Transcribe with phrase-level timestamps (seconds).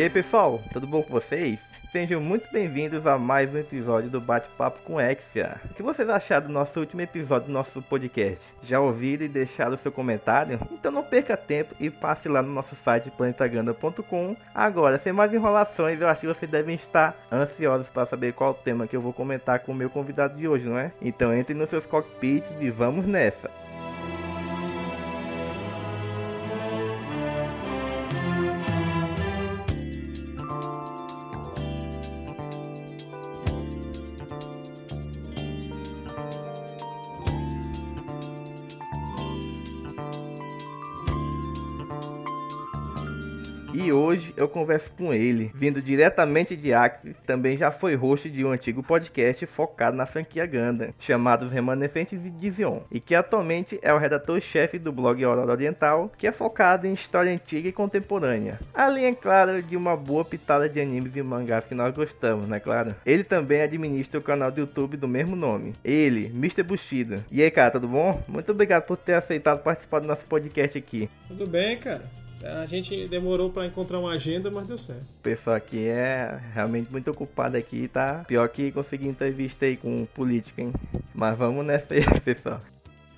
[0.00, 1.60] E aí pessoal, tudo bom com vocês?
[1.92, 5.60] Sejam muito bem-vindos a mais um episódio do Bate-Papo com Exia.
[5.66, 8.42] O que vocês acharam do nosso último episódio do nosso podcast?
[8.62, 10.58] Já ouviram e deixaram seu comentário?
[10.72, 14.36] Então não perca tempo e passe lá no nosso site planetaganda.com.
[14.54, 18.54] Agora, sem mais enrolações, eu acho que vocês devem estar ansiosos para saber qual o
[18.54, 20.92] tema que eu vou comentar com o meu convidado de hoje, não é?
[21.02, 23.50] Então entrem nos seus cockpits e vamos nessa!
[44.50, 49.46] Converso com ele, vindo diretamente de Axis, também já foi host de um antigo podcast
[49.46, 54.78] focado na franquia Ganda, chamado Os Remanescentes de Divion, e que atualmente é o redator-chefe
[54.78, 58.58] do blog Aurora Oriental, que é focado em história antiga e contemporânea.
[58.74, 62.60] Além, é claro, de uma boa pitada de animes e mangás que nós gostamos, né,
[62.60, 62.94] claro?
[63.06, 65.74] Ele também administra o canal do YouTube do mesmo nome.
[65.84, 66.62] Ele, Mr.
[66.62, 67.24] Bushido.
[67.30, 68.22] E aí, cara, tudo bom?
[68.26, 71.08] Muito obrigado por ter aceitado participar do nosso podcast aqui.
[71.28, 72.19] Tudo bem, cara.
[72.42, 75.02] A gente demorou para encontrar uma agenda, mas deu certo.
[75.02, 78.24] O pessoal aqui é realmente muito ocupado aqui, tá?
[78.26, 80.72] Pior que conseguir entrevista aí com política, hein?
[81.14, 82.60] Mas vamos nessa aí, pessoal.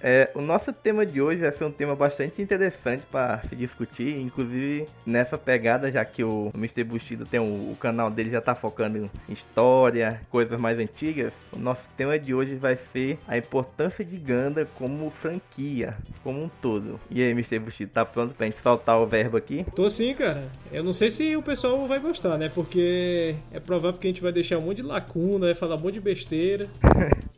[0.03, 4.19] É, o nosso tema de hoje vai ser um tema bastante interessante para se discutir,
[4.19, 6.83] inclusive nessa pegada, já que o Mr.
[6.83, 11.33] Bushido tem o, o, canal dele já tá focando em história, coisas mais antigas.
[11.53, 16.51] O nosso tema de hoje vai ser a importância de Ganda como franquia, como um
[16.61, 16.99] todo.
[17.09, 17.61] E aí, Mr.
[17.61, 19.65] Bushido, tá pronto pra gente soltar o verbo aqui?
[19.75, 20.51] Tô sim, cara.
[20.73, 22.51] Eu não sei se o pessoal vai gostar, né?
[22.53, 25.81] Porque é provável que a gente vai deixar um monte de lacuna, vai falar um
[25.81, 26.69] monte de besteira.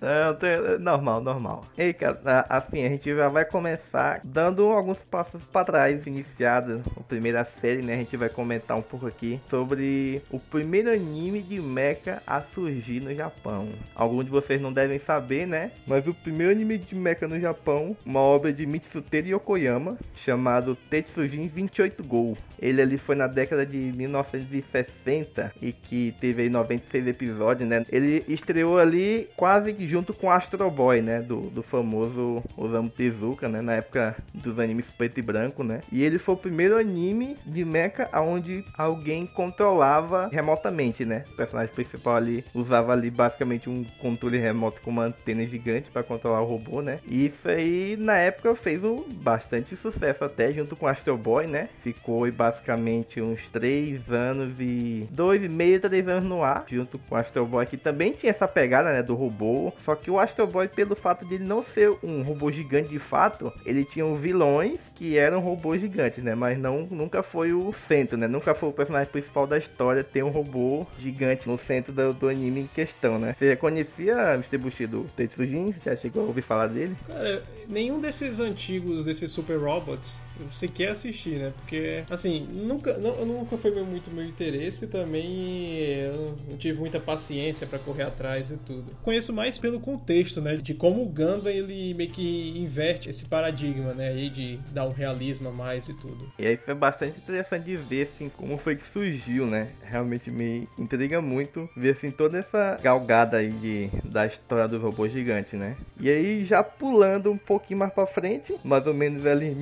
[0.00, 1.64] Não, normal, normal.
[1.76, 7.02] Ei, cara, assim, a gente já vai começar dando alguns passos para trás, iniciado a
[7.02, 7.94] primeira série, né?
[7.94, 13.00] A gente vai comentar um pouco aqui sobre o primeiro anime de mecha a surgir
[13.00, 13.68] no Japão.
[13.94, 15.72] Alguns de vocês não devem saber, né?
[15.86, 21.48] Mas o primeiro anime de mecha no Japão, uma obra de Mitsuteru Yokoyama, chamado Tetsujin
[21.48, 22.36] 28 Gol.
[22.60, 27.84] Ele ali foi na década de 1960 e que teve aí 96 episódios, né?
[27.90, 31.20] Ele estreou ali quase junto com Astro Boy, né?
[31.20, 33.60] Do, do famoso Osamu Tezuka, né?
[33.60, 35.80] Na época dos animes preto e branco, né?
[35.90, 41.24] E ele foi o primeiro anime de mecha onde alguém controlava remotamente, né?
[41.32, 46.02] O personagem principal ali usava ali basicamente um controle remoto com uma antena gigante para
[46.02, 47.00] controlar o robô, né?
[47.06, 51.68] E isso aí na época fez um bastante sucesso até junto com Astro Boy, né?
[51.82, 57.66] Ficou basicamente uns 3 anos e 2,5, 3 anos no ar, junto com Astro Boy
[57.66, 59.72] que também tinha essa pegada, né, do robô.
[59.78, 62.98] Só que o Astro Boy, pelo fato de ele não ser um robô gigante de
[62.98, 66.34] fato, ele tinha vilões que eram robôs gigantes, né?
[66.34, 68.26] Mas não, nunca foi o centro, né?
[68.26, 72.28] Nunca foi o personagem principal da história ter um robô gigante no centro do, do
[72.28, 73.34] anime em questão, né?
[73.38, 74.56] Você conhecia Mr.
[74.56, 75.74] Bushido Tetsujin?
[75.84, 76.96] Já chegou a ouvir falar dele?
[77.06, 80.20] Cara, nenhum desses antigos, desses super robots,
[80.52, 81.52] sequer assisti, né?
[81.56, 87.66] Porque, assim, nunca, não, nunca foi muito meu interesse também eu não tive muita paciência
[87.66, 88.92] para correr atrás e tudo.
[89.02, 90.56] Conheço mais pelo contexto, né?
[90.56, 94.08] De como o Gundam ele meio que inverte esse paradigma, né?
[94.08, 96.30] Aí de dar um realismo a mais e tudo.
[96.38, 99.68] E aí foi bastante interessante de ver, assim, como foi que surgiu, né?
[99.82, 105.08] Realmente me intriga muito ver, assim, toda essa galgada aí de, da história do robô
[105.08, 105.76] gigante, né?
[106.00, 109.54] E aí, já pulando um pouquinho mais pra frente, mais ou menos ali em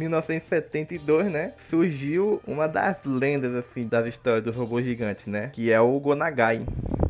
[0.72, 1.52] 1972, né?
[1.68, 5.50] Surgiu uma das lendas, assim, das histórias dos robôs gigantes, né?
[5.52, 6.64] Que é o Gonagai.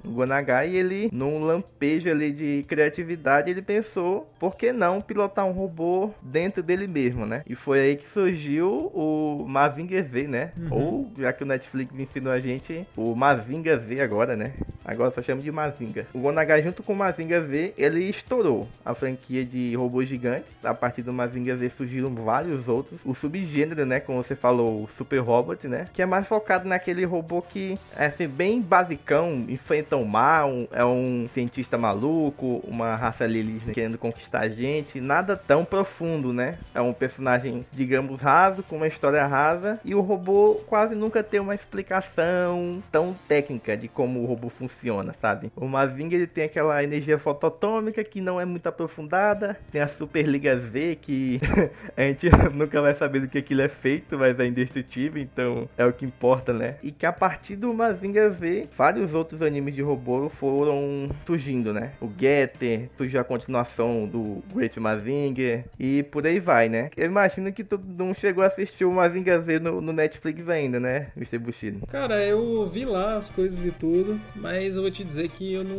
[0.07, 5.53] O Gonagai, ele, num lampejo ali de criatividade, ele pensou, por que não pilotar um
[5.53, 7.43] robô dentro dele mesmo, né?
[7.47, 10.53] E foi aí que surgiu o Mazinger Z, né?
[10.57, 10.69] Uhum.
[10.71, 14.53] Ou, já que o Netflix ensinou a gente, o Mazinger Z agora, né?
[14.85, 16.07] Agora só chama de Mazinga.
[16.15, 20.53] O Gonagai, junto com o Mazinga Z, ele estourou a franquia de robôs gigantes.
[20.63, 23.01] A partir do Mazinga Z surgiram vários outros.
[23.05, 23.99] O subgênero, né?
[23.99, 25.89] Como você falou, o Super Robot, né?
[25.93, 30.69] Que é mais focado naquele robô que é assim, bem basicão, enfrenta o mar, um,
[30.71, 35.01] é um cientista maluco, uma raça alienígena querendo conquistar a gente.
[35.01, 36.59] Nada tão profundo, né?
[36.75, 39.81] É um personagem, digamos, raso, com uma história rasa.
[39.85, 44.67] E o robô quase nunca tem uma explicação tão técnica de como o robô funciona
[44.67, 45.53] funciona, sabe?
[45.57, 50.59] O Mazinga ele tem aquela energia fototômica que não é muito aprofundada, tem a Superliga
[50.59, 51.41] Z que
[51.97, 55.85] a gente nunca vai saber do que aquilo é feito, mas é indestrutível, então é
[55.85, 56.77] o que importa, né?
[56.83, 61.93] E que a partir do Mazinga Z, vários outros animes de robô foram surgindo, né?
[62.01, 66.91] O Getter, surgiu a continuação do Great Mazinger e por aí vai, né?
[66.97, 70.79] Eu imagino que todo mundo chegou a assistir o Mazinga Z no, no Netflix ainda,
[70.79, 71.39] né, Mr.
[71.39, 71.87] Bushido?
[71.87, 75.65] Cara, eu vi lá as coisas e tudo, mas eu vou te dizer que eu
[75.65, 75.77] não,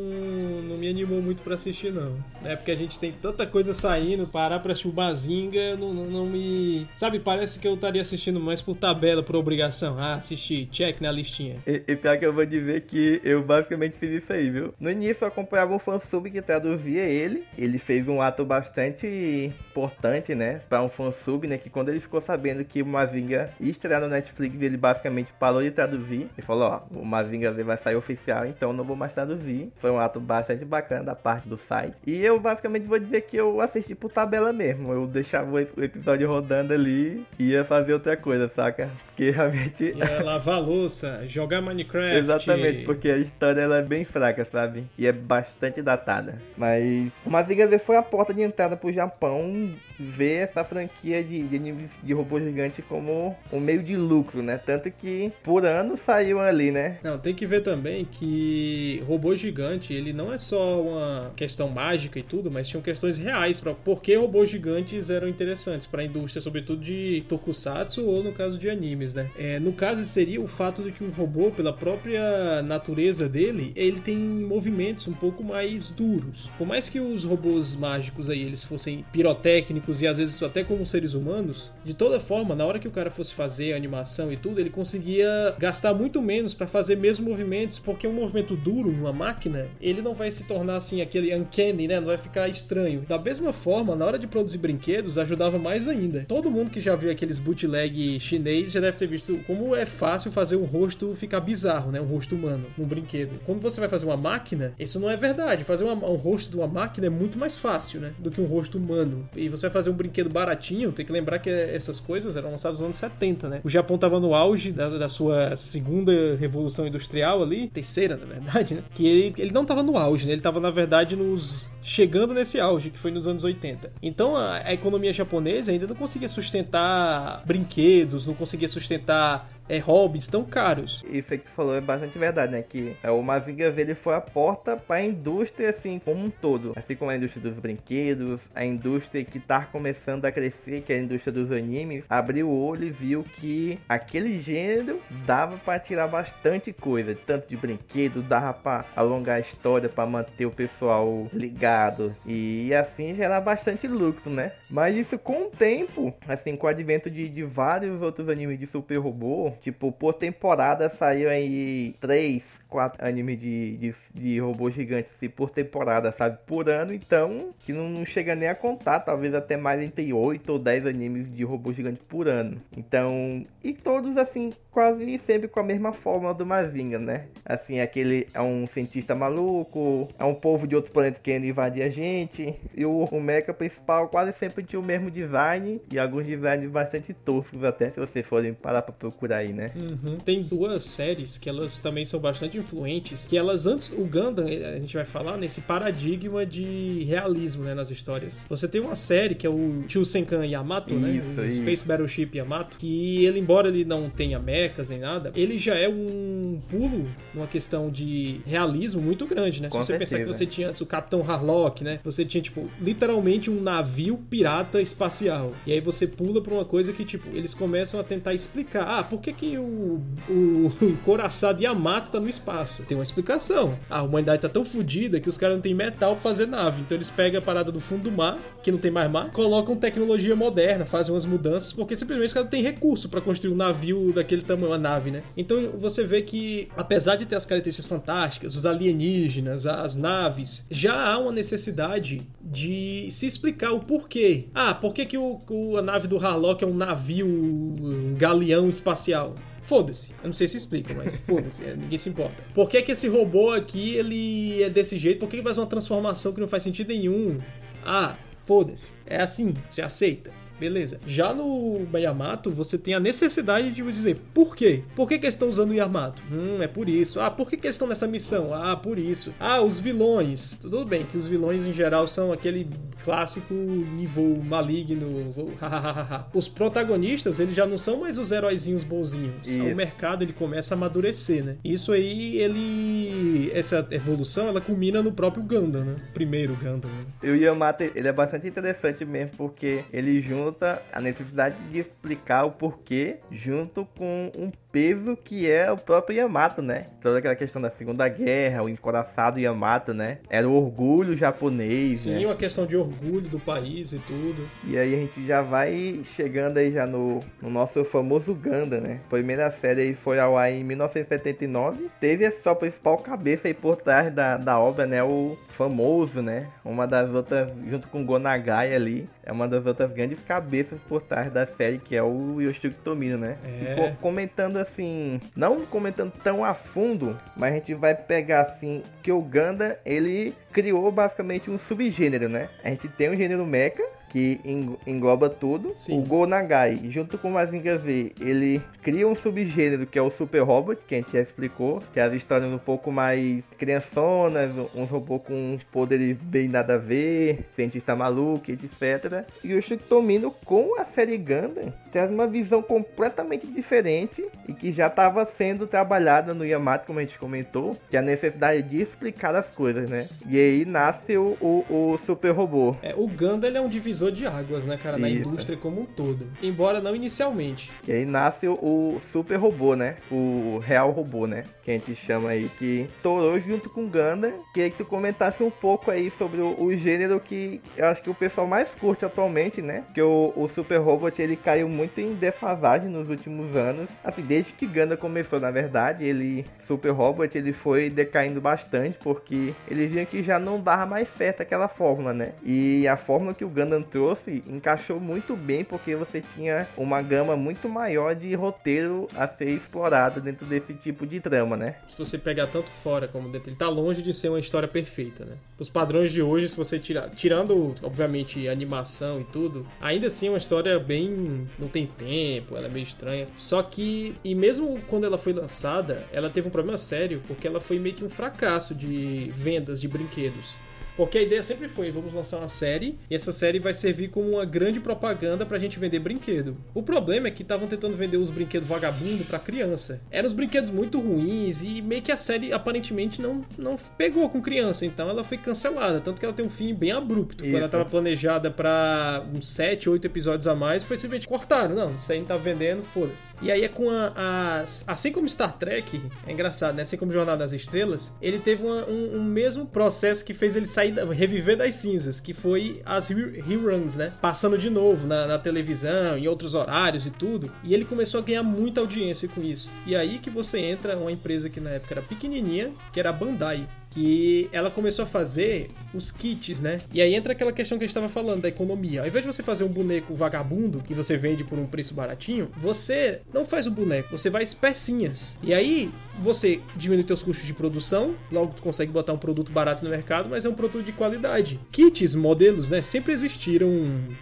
[0.61, 2.17] não me animou muito para assistir, não.
[2.43, 6.05] É porque a gente tem tanta coisa saindo, parar pra assistir o Mazinga não, não,
[6.05, 6.87] não, me.
[6.95, 9.97] Sabe, parece que eu estaria assistindo mais por tabela, por obrigação.
[9.99, 11.57] Ah, assistir, check na listinha.
[11.65, 14.73] E, e pior que eu vou dizer que eu basicamente fiz isso aí, viu?
[14.79, 17.43] No início eu acompanhava um fansub que traduzia ele.
[17.57, 20.61] Ele fez um ato bastante importante, né?
[20.69, 21.57] Pra um fansub, né?
[21.57, 25.61] Que quando ele ficou sabendo que o Mazinga ia estrear no Netflix, ele basicamente parou
[25.61, 26.29] de traduzir.
[26.37, 29.71] Ele falou, ó, o Mazinga vai sair oficial, então não vou mais traduzir.
[29.77, 31.95] Foi um ato bastante bacana da parte do site.
[32.05, 34.91] E eu basicamente vou dizer que eu assisti por tabela mesmo.
[34.93, 38.89] Eu deixava o episódio rodando ali e ia fazer outra coisa, saca?
[39.07, 39.95] Porque realmente.
[39.95, 42.17] Ia lavar louça, jogar Minecraft.
[42.17, 44.85] Exatamente, porque a história ela é bem fraca, sabe?
[44.97, 46.41] E é bastante datada.
[46.57, 51.43] Mas o Mazinga Z foi a porta de entrada pro Japão ver essa franquia de,
[51.43, 51.57] de
[52.03, 54.57] de robô gigante como um meio de lucro, né?
[54.57, 56.97] Tanto que por ano saiu ali, né?
[57.03, 62.19] Não, tem que ver também que robô gigante, ele não é só uma questão mágica
[62.19, 66.05] e tudo, mas tinham questões reais para por que robôs gigantes eram interessantes para a
[66.05, 69.29] indústria, sobretudo de tokusatsu ou no caso de animes, né?
[69.37, 73.99] É, no caso seria o fato de que um robô, pela própria natureza dele, ele
[73.99, 76.49] tem movimentos um pouco mais duros.
[76.57, 80.85] Por mais que os robôs mágicos aí eles fossem pirotécnicos e às vezes até como
[80.85, 84.37] seres humanos, de toda forma, na hora que o cara fosse fazer a animação e
[84.37, 89.13] tudo, ele conseguia gastar muito menos para fazer mesmo movimentos, porque um movimento duro numa
[89.13, 91.99] máquina, ele não vai se tornar assim aquele uncanny, né?
[91.99, 93.05] Não vai ficar estranho.
[93.07, 96.25] Da mesma forma, na hora de produzir brinquedos, ajudava mais ainda.
[96.27, 100.31] Todo mundo que já viu aqueles bootleg chinês já deve ter visto como é fácil
[100.31, 102.01] fazer um rosto ficar bizarro, né?
[102.01, 103.39] Um rosto humano num brinquedo.
[103.45, 105.63] Quando você vai fazer uma máquina, isso não é verdade.
[105.63, 108.13] Fazer uma, um rosto de uma máquina é muito mais fácil, né?
[108.19, 109.27] Do que um rosto humano.
[109.35, 112.79] E você vai fazer um brinquedo baratinho, tem que lembrar que essas coisas eram lançadas
[112.79, 113.61] nos anos 70, né?
[113.63, 118.73] O Japão tava no auge da, da sua segunda revolução industrial ali, terceira, na verdade,
[118.75, 118.83] né?
[118.93, 120.33] Que ele, ele não tava no auge, né?
[120.33, 123.91] Ele tava, na verdade, nos chegando nesse auge, que foi nos anos 80.
[124.01, 130.27] Então a, a economia japonesa ainda não conseguia sustentar brinquedos, não conseguia sustentar é, hobbies
[130.27, 131.03] tão caros.
[131.09, 132.61] Isso aí que tu falou é bastante verdade, né?
[132.61, 136.73] Que é, o Mazinga ele foi a porta para a indústria, assim, como um todo.
[136.75, 140.97] Assim como a indústria dos brinquedos, a indústria que tá começando a crescer, que é
[140.97, 146.07] a indústria dos animes, abriu o olho e viu que aquele gênero dava para tirar
[146.07, 147.15] bastante coisa.
[147.25, 152.15] Tanto de brinquedo, dava para alongar a história, para manter o pessoal ligado.
[152.25, 154.53] E assim gerar bastante lucro, né?
[154.69, 158.65] Mas isso com o tempo, assim, com o advento de, de vários outros animes de
[158.65, 165.11] super robô, Tipo, por temporada saiu aí 3, 4 animes de, de, de robôs gigantes
[165.15, 166.37] assim, por temporada, sabe?
[166.45, 170.51] Por ano, então, que não, não, chega nem a contar, talvez até mais entre 8
[170.51, 172.61] ou 10 animes de robôs gigantes por ano.
[172.75, 177.25] Então, e todos assim, quase sempre com a mesma forma do Mazinga, né?
[177.45, 181.89] Assim, aquele é um cientista maluco, é um povo de outro planeta querendo invadir a
[181.89, 186.69] gente, e o, o mecha principal quase sempre tinha o mesmo design, e alguns designs
[186.69, 189.71] bastante toscos até, se vocês forem parar pra procurar aí, né?
[189.75, 190.17] Uhum.
[190.17, 194.79] Tem duas séries que elas também são bastante influentes, que elas antes, o Gundam, a
[194.79, 198.43] gente vai falar nesse paradigma de realismo, né, nas histórias.
[198.49, 201.61] Você tem uma série que é o Chusenkan Yamato, né, isso, né, o isso.
[201.61, 205.87] Space Battleship Yamato, que ele, embora ele não tenha mechas nem nada, ele já é
[205.87, 209.69] um pulo numa questão de realismo muito grande, né?
[209.69, 210.17] Se você certeza.
[210.17, 211.99] pensar que você tinha antes o Capitão Harlock, né?
[212.03, 215.53] Você tinha, tipo, literalmente um navio pirata espacial.
[215.65, 218.99] E aí você pula pra uma coisa que, tipo, eles começam a tentar explicar.
[218.99, 222.46] Ah, por que que o, o, o coraçado Yamato tá no espaço?
[222.83, 223.77] Tem uma explicação.
[223.89, 226.81] A humanidade tá tão fodida que os caras não tem metal pra fazer nave.
[226.81, 229.75] Então eles pegam a parada do fundo do mar, que não tem mais mar, colocam
[229.75, 233.55] tecnologia moderna, fazem umas mudanças, porque simplesmente os caras não têm recurso para construir um
[233.55, 235.23] navio daquele tamanho, uma nave, né?
[235.35, 240.95] Então você vê que, apesar de ter as características fantásticas, os alienígenas, as naves, já
[240.95, 244.45] há uma necessidade de se explicar o porquê.
[244.53, 245.37] Ah, por que, que o
[245.77, 249.35] a nave do Harlock é um navio, um galeão espacial?
[249.67, 250.11] Foda-se.
[250.23, 251.61] Eu não sei se explica, mas foda-se.
[251.61, 252.41] É, ninguém se importa.
[252.55, 255.19] Por que, que esse robô aqui ele é desse jeito?
[255.19, 257.37] Por que, que faz uma transformação que não faz sentido nenhum?
[257.85, 258.93] Ah, foda-se.
[259.05, 260.31] É assim, você aceita.
[260.59, 260.99] Beleza.
[261.05, 264.83] Já no Yamato, você tem a necessidade de dizer por quê?
[264.95, 266.21] Por que, que eles estão usando o Yamato?
[266.31, 267.19] Hum, é por isso.
[267.19, 268.53] Ah, por que, que eles estão nessa missão?
[268.53, 269.33] Ah, por isso.
[269.39, 270.57] Ah, os vilões.
[270.61, 272.67] Tudo bem que os vilões em geral são aquele
[273.03, 275.33] clássico nível maligno.
[276.33, 279.47] os protagonistas, eles já não são mais os heróizinhos bonzinhos.
[279.47, 281.57] O mercado ele começa a amadurecer, né?
[281.63, 283.51] Isso aí, ele.
[283.53, 285.95] Essa evolução, ela culmina no próprio Gundam, né?
[286.13, 286.89] Primeiro Gundam.
[286.89, 287.05] Né?
[287.23, 290.46] E o Yamato, ele é bastante interessante mesmo, porque ele junta
[290.91, 296.61] a necessidade de explicar o porquê junto com um peso que é o próprio Yamato,
[296.61, 296.85] né?
[297.01, 300.19] Toda aquela questão da Segunda Guerra, o encoraçado Yamato, né?
[300.29, 302.25] Era o orgulho japonês, Sim, né?
[302.25, 304.47] uma questão de orgulho do país e tudo.
[304.65, 308.99] E aí a gente já vai chegando aí já no, no nosso famoso Ganda, né?
[309.05, 311.89] A primeira série aí foi ao ar em 1979.
[311.99, 315.03] Teve a sua principal cabeça aí por trás da, da obra, né?
[315.03, 316.47] O famoso, né?
[316.63, 321.31] Uma das outras, junto com Gonagai ali, é uma das outras grandes cabeças por trás
[321.31, 323.37] da série, que é o Yoshiki Tomino, né?
[323.43, 323.75] É.
[323.75, 329.11] Ficou comentando assim, não comentando tão a fundo, mas a gente vai pegar assim, que
[329.11, 332.49] o Ganda, ele criou basicamente um subgênero, né?
[332.63, 334.39] A gente tem um gênero mecha, que
[334.85, 335.73] engloba tudo.
[335.75, 335.99] Sim.
[335.99, 340.09] O Go Nagai, junto com o Mazinga Z, ele cria um subgênero que é o
[340.09, 344.51] Super Robot, que a gente já explicou, que é as histórias um pouco mais criançonas,
[344.73, 349.25] um robô com poderes bem nada a ver, cientista maluco, etc.
[349.43, 354.85] E o Shiktomino com a série Gundam traz uma visão completamente diferente e que já
[354.85, 359.33] estava sendo trabalhada no Yamato, como a gente comentou, que é a necessidade de explicar
[359.33, 360.07] as coisas, né?
[360.29, 362.75] E aí nasce o, o, o Super Robô.
[362.83, 365.21] É, o Gundam ele é um divisor de águas, né, cara, na Isso.
[365.21, 366.27] indústria como um todo.
[366.43, 367.71] Embora não inicialmente.
[367.87, 369.95] E aí nasce o, o super robô, né?
[370.11, 371.45] O real robô, né?
[371.63, 374.33] Que a gente chama aí, que torou junto com o Gundam.
[374.53, 378.09] Queria que tu comentasse um pouco aí sobre o, o gênero que eu acho que
[378.09, 379.83] o pessoal mais curte atualmente, né?
[379.95, 383.89] Que o, o super robot ele caiu muito em defasagem nos últimos anos.
[384.03, 389.53] Assim, desde que Gundam começou, na verdade, ele, super robot, ele foi decaindo bastante porque
[389.69, 392.33] eles viam que já não dava mais certo aquela fórmula, né?
[392.43, 397.35] E a fórmula que o Gundam trouxe encaixou muito bem porque você tinha uma gama
[397.35, 401.75] muito maior de roteiro a ser explorado dentro desse tipo de trama, né?
[401.87, 405.25] Se você pegar tanto fora como dentro, ele tá longe de ser uma história perfeita,
[405.25, 405.37] né?
[405.59, 410.29] Os padrões de hoje, se você tirar, tirando, obviamente, animação e tudo, ainda assim é
[410.29, 411.47] uma história bem.
[411.67, 413.27] Não tem tempo, ela é meio estranha.
[413.37, 417.59] Só que, e mesmo quando ela foi lançada, ela teve um problema sério, porque ela
[417.59, 420.55] foi meio que um fracasso de vendas de brinquedos.
[420.97, 424.31] Porque a ideia sempre foi, vamos lançar uma série e essa série vai servir como
[424.31, 426.57] uma grande propaganda pra gente vender brinquedo.
[426.73, 430.01] O problema é que estavam tentando vender os brinquedos vagabundo pra criança.
[430.11, 434.41] Eram os brinquedos muito ruins e meio que a série aparentemente não, não pegou com
[434.41, 437.43] criança, então ela foi cancelada, tanto que ela tem um fim bem abrupto.
[437.43, 437.69] Quando ela Isso.
[437.71, 441.75] tava planejada pra uns 7, 8 episódios a mais, foi simplesmente cortaram.
[441.75, 443.29] Não, isso aí não tá vendendo, foda-se.
[443.41, 446.81] E aí é com a, as- Assim como Star Trek, é engraçado, né?
[446.81, 450.65] Assim como Jornada das Estrelas, ele teve uma- um, um mesmo processo que fez ele
[450.65, 454.11] sair, da- reviver das cinzas, que foi as re- reruns, né?
[454.21, 457.51] Passando de novo na, na televisão, em outros horários e tudo.
[457.63, 459.71] E ele começou a ganhar muita audiência com isso.
[459.85, 463.13] E aí que você entra uma empresa que na época era pequenininha, que era a
[463.13, 466.81] Bandai que ela começou a fazer os kits, né?
[466.93, 469.01] E aí entra aquela questão que a gente estava falando da economia.
[469.01, 472.49] Ao invés de você fazer um boneco vagabundo que você vende por um preço baratinho,
[472.57, 475.35] você não faz o boneco, você faz pecinhas.
[475.41, 475.89] E aí
[476.21, 480.29] você diminui seus custos de produção, logo tu consegue botar um produto barato no mercado,
[480.29, 481.59] mas é um produto de qualidade.
[481.71, 483.69] Kits, modelos, né, sempre existiram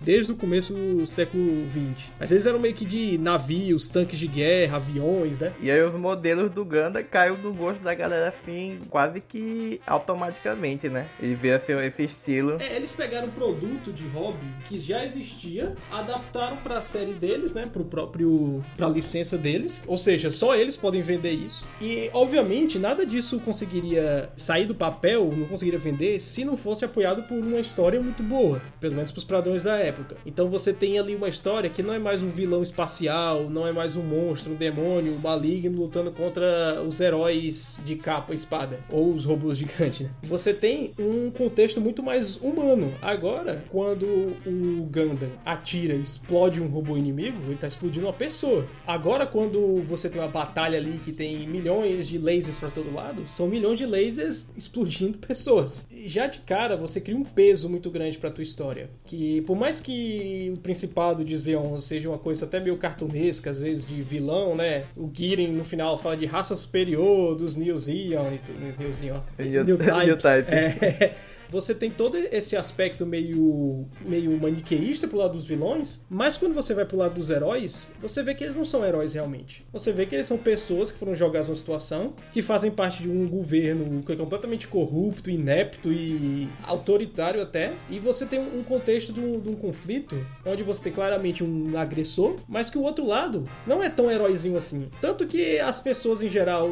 [0.02, 2.14] desde o começo do século 20.
[2.20, 5.54] Às vezes eram meio que de navios, tanques de guerra, aviões, né?
[5.62, 10.90] E aí os modelos do Ganda caiu no gosto da galera assim, quase que automaticamente,
[10.90, 11.08] né?
[11.20, 12.58] Ele vê assim, esse estilo.
[12.60, 17.66] É, eles pegaram um produto de hobby que já existia, adaptaram pra série deles, né,
[17.72, 21.66] pro próprio pra licença deles, ou seja, só eles podem vender isso.
[21.80, 27.24] E obviamente nada disso conseguiria sair do papel, não conseguiria vender se não fosse apoiado
[27.24, 30.18] por uma história muito boa, pelo menos pros padrões da época.
[30.26, 33.72] Então você tem ali uma história que não é mais um vilão espacial, não é
[33.72, 38.80] mais um monstro, um demônio, um maligno lutando contra os heróis de capa e espada
[38.90, 40.10] ou os robôs gigantes, né?
[40.24, 42.94] Você tem um contexto muito mais humano.
[43.02, 44.06] Agora, quando
[44.46, 48.66] o Gundam atira e explode um robô inimigo, ele tá explodindo uma pessoa.
[48.86, 53.26] Agora, quando você tem uma batalha ali que tem milhões de lasers pra todo lado,
[53.30, 55.86] são milhões de lasers explodindo pessoas.
[56.06, 58.90] Já de cara, você cria um peso muito grande pra tua história.
[59.06, 63.60] Que por mais que o Principado de Zeon seja uma coisa até meio cartunesca, às
[63.60, 64.86] vezes de vilão, né?
[64.96, 68.76] O Giren no final fala de raça superior dos New Zeon e tudo.
[68.80, 69.20] New Zeon.
[69.40, 70.24] New- New New Types.
[70.24, 70.52] Type.
[70.52, 71.16] É.
[71.50, 76.74] você tem todo esse aspecto meio, meio maniqueísta pro lado dos vilões, mas quando você
[76.74, 79.66] vai pro lado dos heróis, você vê que eles não são heróis realmente.
[79.72, 83.10] Você vê que eles são pessoas que foram jogadas numa situação, que fazem parte de
[83.10, 89.14] um governo que é completamente corrupto, inepto e autoritário até, e você tem um contexto
[89.14, 93.06] de um, de um conflito onde você tem claramente um agressor, mas que o outro
[93.06, 94.90] lado não é tão heróizinho assim.
[95.02, 96.72] Tanto que as pessoas em geral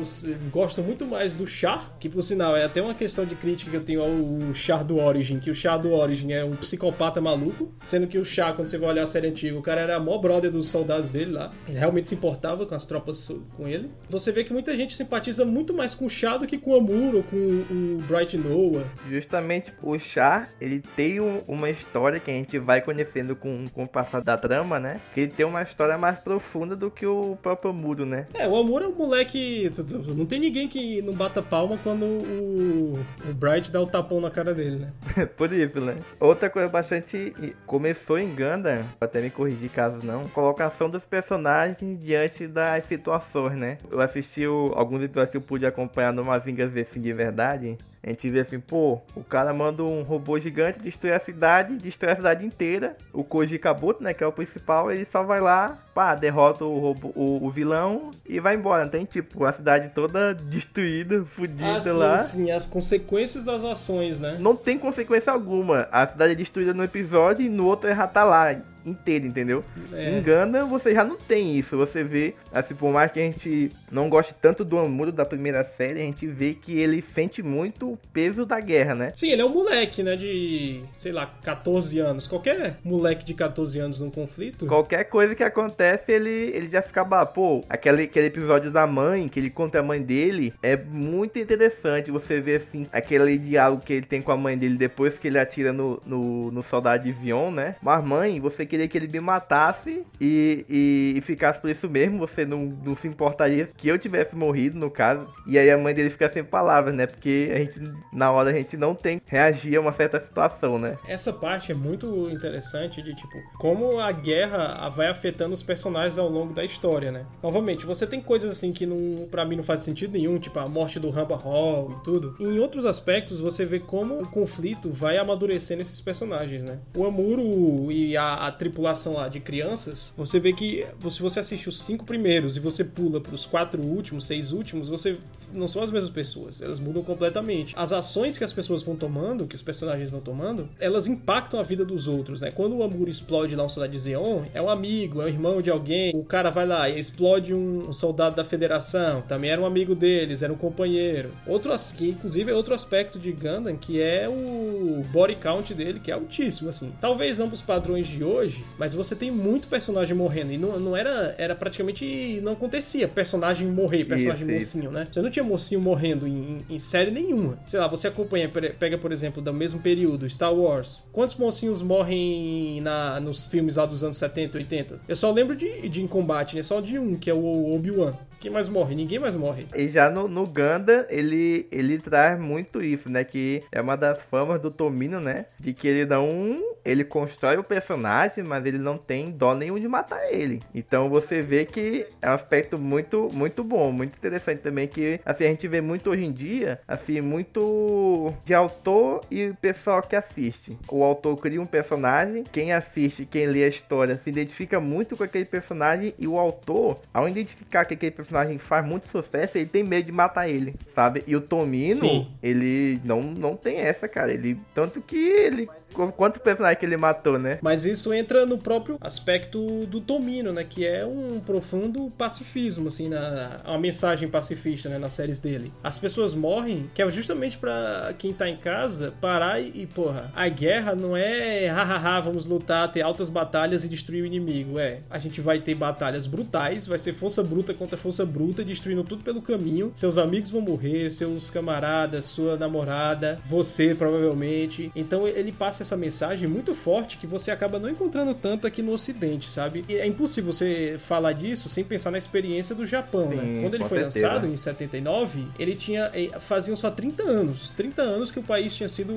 [0.51, 3.77] gostam muito mais do Char, que por sinal é até uma questão de crítica que
[3.77, 7.73] eu tenho ao Char do Origin, que o Char do Origin é um psicopata maluco,
[7.85, 10.17] sendo que o Char, quando você vai olhar a série antiga, o cara era mó
[10.17, 13.91] brother dos soldados dele lá, ele realmente se importava com as tropas com ele.
[14.09, 16.75] Você vê que muita gente simpatiza muito mais com o Char do que com o
[16.77, 18.85] Amuro ou com o Bright Noah.
[19.09, 23.83] Justamente o Char, ele tem um, uma história que a gente vai conhecendo com, com
[23.83, 25.01] o passado da trama, né?
[25.13, 28.27] Que ele tem uma história mais profunda do que o próprio Amuro, né?
[28.33, 29.69] É, o Amuro é um moleque.
[30.15, 32.93] Não tem ninguém que não bata palma quando o,
[33.29, 35.25] o Bright dá o tapão na cara dele, né?
[35.37, 35.97] Por isso, né?
[36.19, 37.33] Outra coisa bastante.
[37.65, 43.77] Começou em Ganda, até me corrigir caso não, colocação dos personagens diante das situações, né?
[43.89, 47.77] Eu assisti o, alguns episódios que eu pude acompanhar no Mazinga V assim, de verdade.
[48.05, 52.11] A gente vê assim, pô, o cara manda um robô gigante destruir a cidade, destrói
[52.11, 52.97] a cidade inteira.
[53.13, 56.79] O Koji Kabuto, né, que é o principal, ele só vai lá, pá, derrota o,
[56.79, 58.89] robô, o, o vilão e vai embora.
[58.89, 62.19] Tem tipo a cidade toda destruída, fodida ah, sim, lá.
[62.19, 64.35] Sim, as consequências das ações, né?
[64.37, 65.87] Não tem consequência alguma.
[65.89, 68.53] A cidade é destruída no episódio e no outro é tá lá
[68.85, 69.63] inteiro, entendeu?
[69.91, 70.17] É.
[70.17, 71.77] Engana, você já não tem isso.
[71.77, 75.63] Você vê, assim, por mais que a gente não goste tanto do Amuro da primeira
[75.63, 79.13] série, a gente vê que ele sente muito o peso da guerra, né?
[79.15, 80.15] Sim, ele é um moleque, né?
[80.15, 82.27] De, sei lá, 14 anos.
[82.27, 84.65] Qualquer moleque de 14 anos num conflito.
[84.65, 89.39] Qualquer coisa que acontece, ele, ele já fica, pô, aquele, aquele episódio da mãe, que
[89.39, 92.11] ele conta a mãe dele, é muito interessante.
[92.11, 95.39] Você vê, assim, aquele diálogo que ele tem com a mãe dele depois que ele
[95.39, 97.75] atira no, no, no soldado de Vion, né?
[97.81, 102.17] Mas, mãe, você queria que ele me matasse e, e, e ficasse por isso mesmo,
[102.17, 105.27] você não, não se importaria que eu tivesse morrido, no caso.
[105.45, 107.05] E aí a mãe dele fica sem palavras, né?
[107.05, 107.79] Porque a gente,
[108.11, 110.97] na hora, a gente não tem reagir a uma certa situação, né?
[111.07, 116.27] Essa parte é muito interessante de, tipo, como a guerra vai afetando os personagens ao
[116.27, 117.27] longo da história, né?
[117.43, 120.67] Novamente, você tem coisas assim que não, pra mim não faz sentido nenhum, tipo a
[120.67, 122.35] morte do Rampa Hall e tudo.
[122.39, 126.79] Em outros aspectos, você vê como o conflito vai amadurecendo esses personagens, né?
[126.95, 131.67] O Amuro e a, a tripulação lá de crianças, você vê que se você assiste
[131.67, 135.17] os cinco primeiros e você pula para os quatro últimos, seis últimos, você
[135.53, 137.73] não são as mesmas pessoas, elas mudam completamente.
[137.77, 141.63] As ações que as pessoas vão tomando, que os personagens vão tomando, elas impactam a
[141.63, 142.51] vida dos outros, né?
[142.51, 145.61] Quando o Amuro explode lá um soldado de Zeon, é um amigo, é um irmão
[145.61, 149.61] de alguém, o cara vai lá e explode um, um soldado da Federação, também era
[149.61, 151.31] um amigo deles, era um companheiro.
[151.45, 156.11] Outro, que inclusive é outro aspecto de Gundam, que é o body count dele, que
[156.11, 156.91] é altíssimo, assim.
[157.01, 160.95] Talvez não pros padrões de hoje, mas você tem muito personagem morrendo, e não, não
[160.95, 164.91] era, era praticamente, não acontecia personagem morrer, personagem isso, mocinho, isso.
[164.91, 165.07] né?
[165.11, 167.57] Você não tinha mocinho morrendo em, em, série nenhuma.
[167.67, 171.05] Sei lá, você acompanha, pega por exemplo, do mesmo período, Star Wars.
[171.11, 175.01] Quantos mocinhos morrem na, nos filmes lá dos anos 70, 80?
[175.07, 176.63] Eu só lembro de, de em combate, né?
[176.63, 178.13] Só de um, que é o Obi-Wan.
[178.43, 178.93] Quem mais morre?
[178.93, 179.65] Ninguém mais morre.
[179.73, 183.23] E já no, no Ganda, ele, ele traz muito isso, né?
[183.23, 185.45] Que é uma das famas do Tomino, né?
[185.57, 186.61] De que ele não.
[186.83, 190.61] Ele constrói o personagem, mas ele não tem dó nenhum de matar ele.
[190.75, 194.89] Então você vê que é um aspecto muito, muito bom, muito interessante também.
[194.89, 200.01] Que assim, a gente vê muito hoje em dia, assim, muito de autor e pessoal
[200.01, 200.77] que assiste.
[200.91, 205.23] O autor cria um personagem, quem assiste, quem lê a história, se identifica muito com
[205.23, 209.67] aquele personagem, e o autor, ao identificar que aquele personagem personagem faz muito sucesso, ele
[209.67, 211.23] tem medo de matar ele, sabe?
[211.27, 212.27] E o Tomino, Sim.
[212.41, 214.33] ele não, não tem essa, cara.
[214.33, 215.69] Ele tanto que ele
[216.17, 217.59] quantos personagens que ele matou, né?
[217.61, 220.63] Mas isso entra no próprio aspecto do Tomino, né?
[220.63, 224.97] Que é um profundo pacifismo, assim, na a mensagem pacifista, né?
[224.97, 225.71] Nas séries dele.
[225.83, 230.31] As pessoas morrem, que é justamente para quem tá em casa parar e, e, porra,
[230.35, 234.79] a guerra não é hahaha, vamos lutar, ter altas batalhas e destruir o inimigo.
[234.79, 239.03] É, a gente vai ter batalhas brutais, vai ser força bruta contra força bruta, destruindo
[239.03, 239.91] tudo pelo caminho.
[239.95, 244.91] Seus amigos vão morrer, seus camaradas, sua namorada, você provavelmente.
[244.95, 248.93] Então ele passa essa mensagem muito forte que você acaba não encontrando tanto aqui no
[248.93, 249.83] Ocidente, sabe?
[249.89, 253.37] E é impossível você falar disso sem pensar na experiência do Japão, né?
[253.37, 253.61] Sim, né?
[253.61, 254.27] Quando ele foi certeza.
[254.27, 258.75] lançado em 79, ele tinha eh, faziam só 30 anos, 30 anos que o país
[258.75, 259.13] tinha sido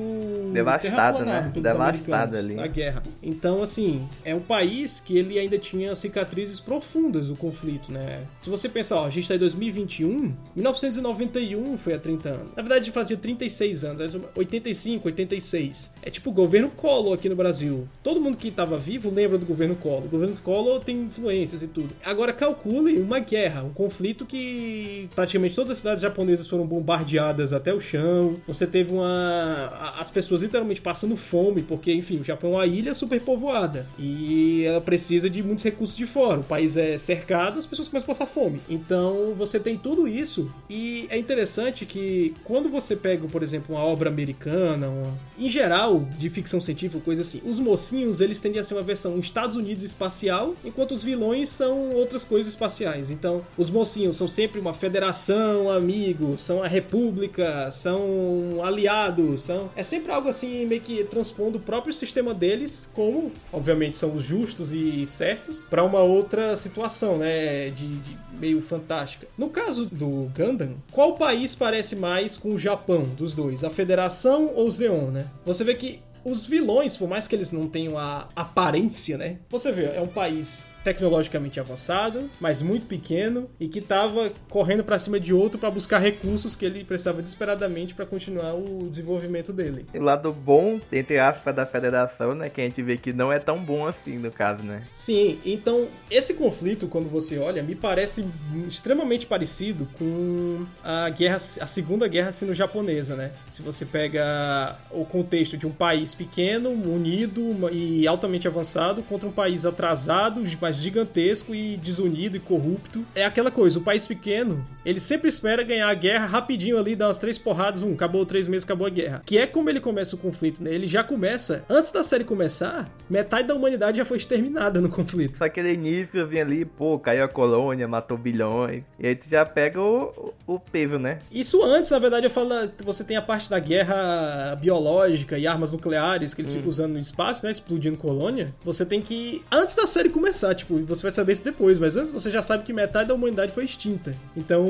[0.53, 1.51] devastado, né?
[1.55, 3.03] Devastado ali na guerra.
[3.23, 8.21] Então, assim, é um país que ele ainda tinha cicatrizes profundas do conflito, né?
[8.41, 12.49] Se você pensar pensar, ó, a gente tá em 2021, 1991 foi há 30 anos.
[12.55, 15.95] Na verdade, fazia 36 anos, 85, 86.
[16.03, 17.89] É tipo o governo Collor aqui no Brasil.
[18.03, 20.05] Todo mundo que tava vivo lembra do governo Collor.
[20.05, 21.91] O governo Collor tem influências e tudo.
[22.05, 27.75] Agora, calcule uma guerra, um conflito que praticamente todas as cidades japonesas foram bombardeadas até
[27.75, 28.37] o chão.
[28.47, 29.95] Você teve uma.
[29.99, 33.87] As pessoas literalmente passando fome, porque, enfim, o Japão é uma ilha super povoada.
[33.99, 36.41] E ela precisa de muitos recursos de fora.
[36.41, 38.61] O país é cercado, as pessoas começam a passar fome.
[38.77, 40.51] Então você tem tudo isso.
[40.69, 45.19] E é interessante que quando você pega, por exemplo, uma obra americana, uma...
[45.39, 49.19] em geral, de ficção científica, coisa assim, os mocinhos eles tendem a ser uma versão
[49.19, 53.11] Estados Unidos espacial, enquanto os vilões são outras coisas espaciais.
[53.11, 59.71] Então, os mocinhos são sempre uma federação, amigos, são a república, são aliados, são.
[59.75, 64.25] É sempre algo assim meio que transpondo o próprio sistema deles, como, obviamente, são os
[64.25, 67.71] justos e certos, para uma outra situação, né?
[67.71, 69.27] de, de meio fantástica.
[69.37, 73.65] No caso do Gundam, qual país parece mais com o Japão dos dois?
[73.65, 75.27] A Federação ou o Zeon, né?
[75.45, 79.39] Você vê que os vilões, por mais que eles não tenham a aparência, né?
[79.49, 85.01] Você vê, é um país tecnologicamente avançado, mas muito pequeno e que estava correndo para
[85.01, 89.85] cima de outro para buscar recursos que ele precisava desesperadamente para continuar o desenvolvimento dele.
[89.93, 93.41] O lado bom, entre aspas, da federação, né, que a gente vê que não é
[93.41, 94.85] tão bom assim no caso, né?
[94.95, 98.25] Sim, então esse conflito, quando você olha, me parece
[98.69, 103.33] extremamente parecido com a guerra, a segunda guerra sino-japonesa, né?
[103.51, 109.33] Se você pega o contexto de um país pequeno, unido e altamente avançado contra um
[109.33, 113.05] país atrasado, mas gigantesco e desunido e corrupto.
[113.15, 117.09] É aquela coisa, o país pequeno, ele sempre espera ganhar a guerra rapidinho ali, dar
[117.09, 119.23] umas três porradas, um, acabou três meses, acabou a guerra.
[119.25, 120.73] Que é como ele começa o conflito, né?
[120.73, 125.39] Ele já começa, antes da série começar, metade da humanidade já foi exterminada no conflito.
[125.39, 129.45] Só aquele início vem ali, pô, caiu a colônia, matou bilhões, e aí tu já
[129.45, 131.19] pega o, o peso, né?
[131.31, 132.51] Isso antes, na verdade, eu falo,
[132.85, 136.57] você tem a parte da guerra biológica e armas nucleares que eles hum.
[136.57, 137.53] ficam usando no espaço, né?
[137.53, 138.55] Explodindo colônia.
[138.65, 141.97] Você tem que, antes da série começar, tipo, Tipo, você vai saber isso depois, mas
[141.97, 144.15] antes você já sabe que metade da humanidade foi extinta.
[144.37, 144.67] Então,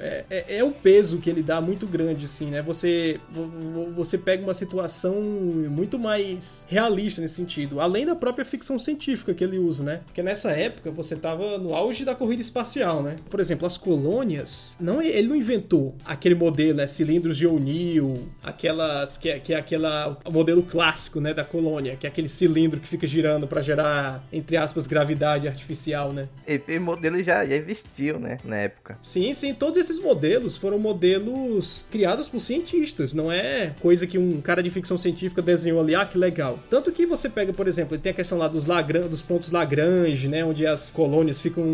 [0.00, 2.62] é, é, é peso que ele dá muito grande, assim, né?
[2.62, 3.20] Você,
[3.94, 9.44] você pega uma situação muito mais realista nesse sentido, além da própria ficção científica que
[9.44, 10.00] ele usa, né?
[10.06, 13.16] Porque nessa época você tava no auge da corrida espacial, né?
[13.28, 16.86] Por exemplo, as colônias, não, ele não inventou aquele modelo, né?
[16.86, 21.96] Cilindros de O'Neill, aquelas que é, que é aquela o modelo clássico, né, da colônia,
[21.96, 26.28] que é aquele cilindro que fica girando para gerar entre aspas gravidade gravidade artificial, né?
[26.46, 28.38] Esse modelo já, já existiu, né?
[28.42, 28.98] Na época.
[29.02, 29.52] Sim, sim.
[29.52, 33.12] Todos esses modelos foram modelos criados por cientistas.
[33.12, 36.58] Não é coisa que um cara de ficção científica desenhou ali, ah, que legal.
[36.70, 40.26] Tanto que você pega, por exemplo, tem a questão lá dos, Lagrange, dos pontos Lagrange,
[40.26, 40.44] né?
[40.44, 41.64] Onde as colônias ficam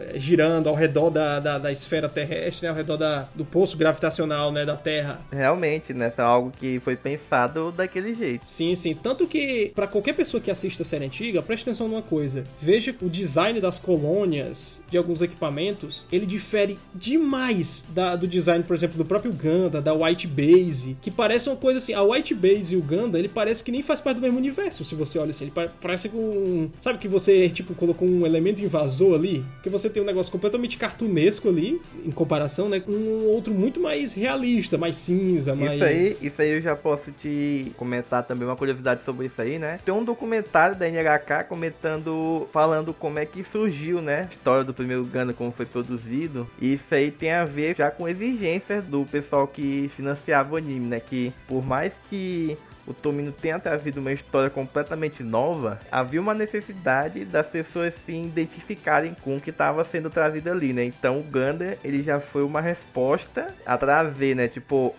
[0.00, 2.70] eh, girando ao redor da, da, da esfera terrestre, né?
[2.70, 4.64] Ao redor da, do poço gravitacional, né?
[4.64, 5.20] Da Terra.
[5.30, 6.12] Realmente, né?
[6.16, 8.48] É algo que foi pensado daquele jeito.
[8.48, 8.94] Sim, sim.
[8.94, 12.44] Tanto que, para qualquer pessoa que assista a série antiga, preste atenção numa coisa.
[12.68, 18.76] Veja o design das colônias de alguns equipamentos, ele difere demais da, do design, por
[18.76, 22.74] exemplo, do próprio Ganda, da White Base, que parece uma coisa assim, a White Base
[22.74, 25.30] e o Ganda, ele parece que nem faz parte do mesmo universo, se você olha
[25.30, 29.88] assim, ele parece com, sabe que você, tipo, colocou um elemento invasor ali, que você
[29.88, 34.76] tem um negócio completamente cartunesco ali, em comparação, né, com um outro muito mais realista,
[34.76, 35.72] mais cinza, mais...
[35.76, 39.58] Isso aí, isso aí eu já posso te comentar também uma curiosidade sobre isso aí,
[39.58, 39.80] né?
[39.82, 44.22] Tem um documentário da NHK comentando, falando como é que surgiu, né?
[44.22, 46.44] A história do primeiro Gundam, como foi produzido.
[46.60, 50.88] E isso aí tem a ver já com exigências do pessoal que financiava o anime,
[50.88, 50.98] né?
[50.98, 57.24] Que por mais que o Tomino tenha trazido uma história completamente nova, havia uma necessidade
[57.24, 60.82] das pessoas se identificarem com o que estava sendo trazido ali, né?
[60.82, 64.48] Então o Gundam, ele já foi uma resposta a trazer, né?
[64.48, 64.96] Tipo,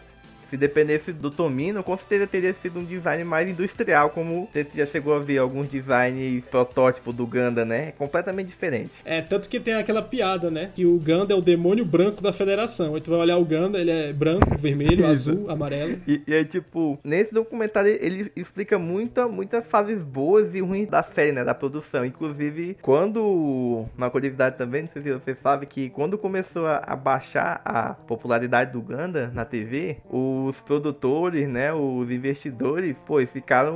[0.49, 4.85] se dependesse do Tomino, com certeza teria sido um design mais industrial, como você já
[4.85, 7.89] chegou a ver alguns designs protótipo do Ganda, né?
[7.89, 8.91] É completamente diferente.
[9.05, 10.71] É, tanto que tem aquela piada, né?
[10.73, 12.95] Que o Ganda é o demônio branco da federação.
[12.95, 15.99] Aí tu vai olhar o Ganda, ele é branco, vermelho, azul, amarelo.
[16.07, 21.03] E, e é tipo, nesse documentário ele explica muita, muitas fases boas e ruins da
[21.03, 21.43] série, né?
[21.43, 22.05] Da produção.
[22.05, 23.85] Inclusive, quando.
[23.97, 27.93] Uma curiosidade também, não sei se você sabe, que quando começou a, a baixar a
[27.93, 33.75] popularidade do Ganda na TV, o os produtores, né, os investidores, pô, ficaram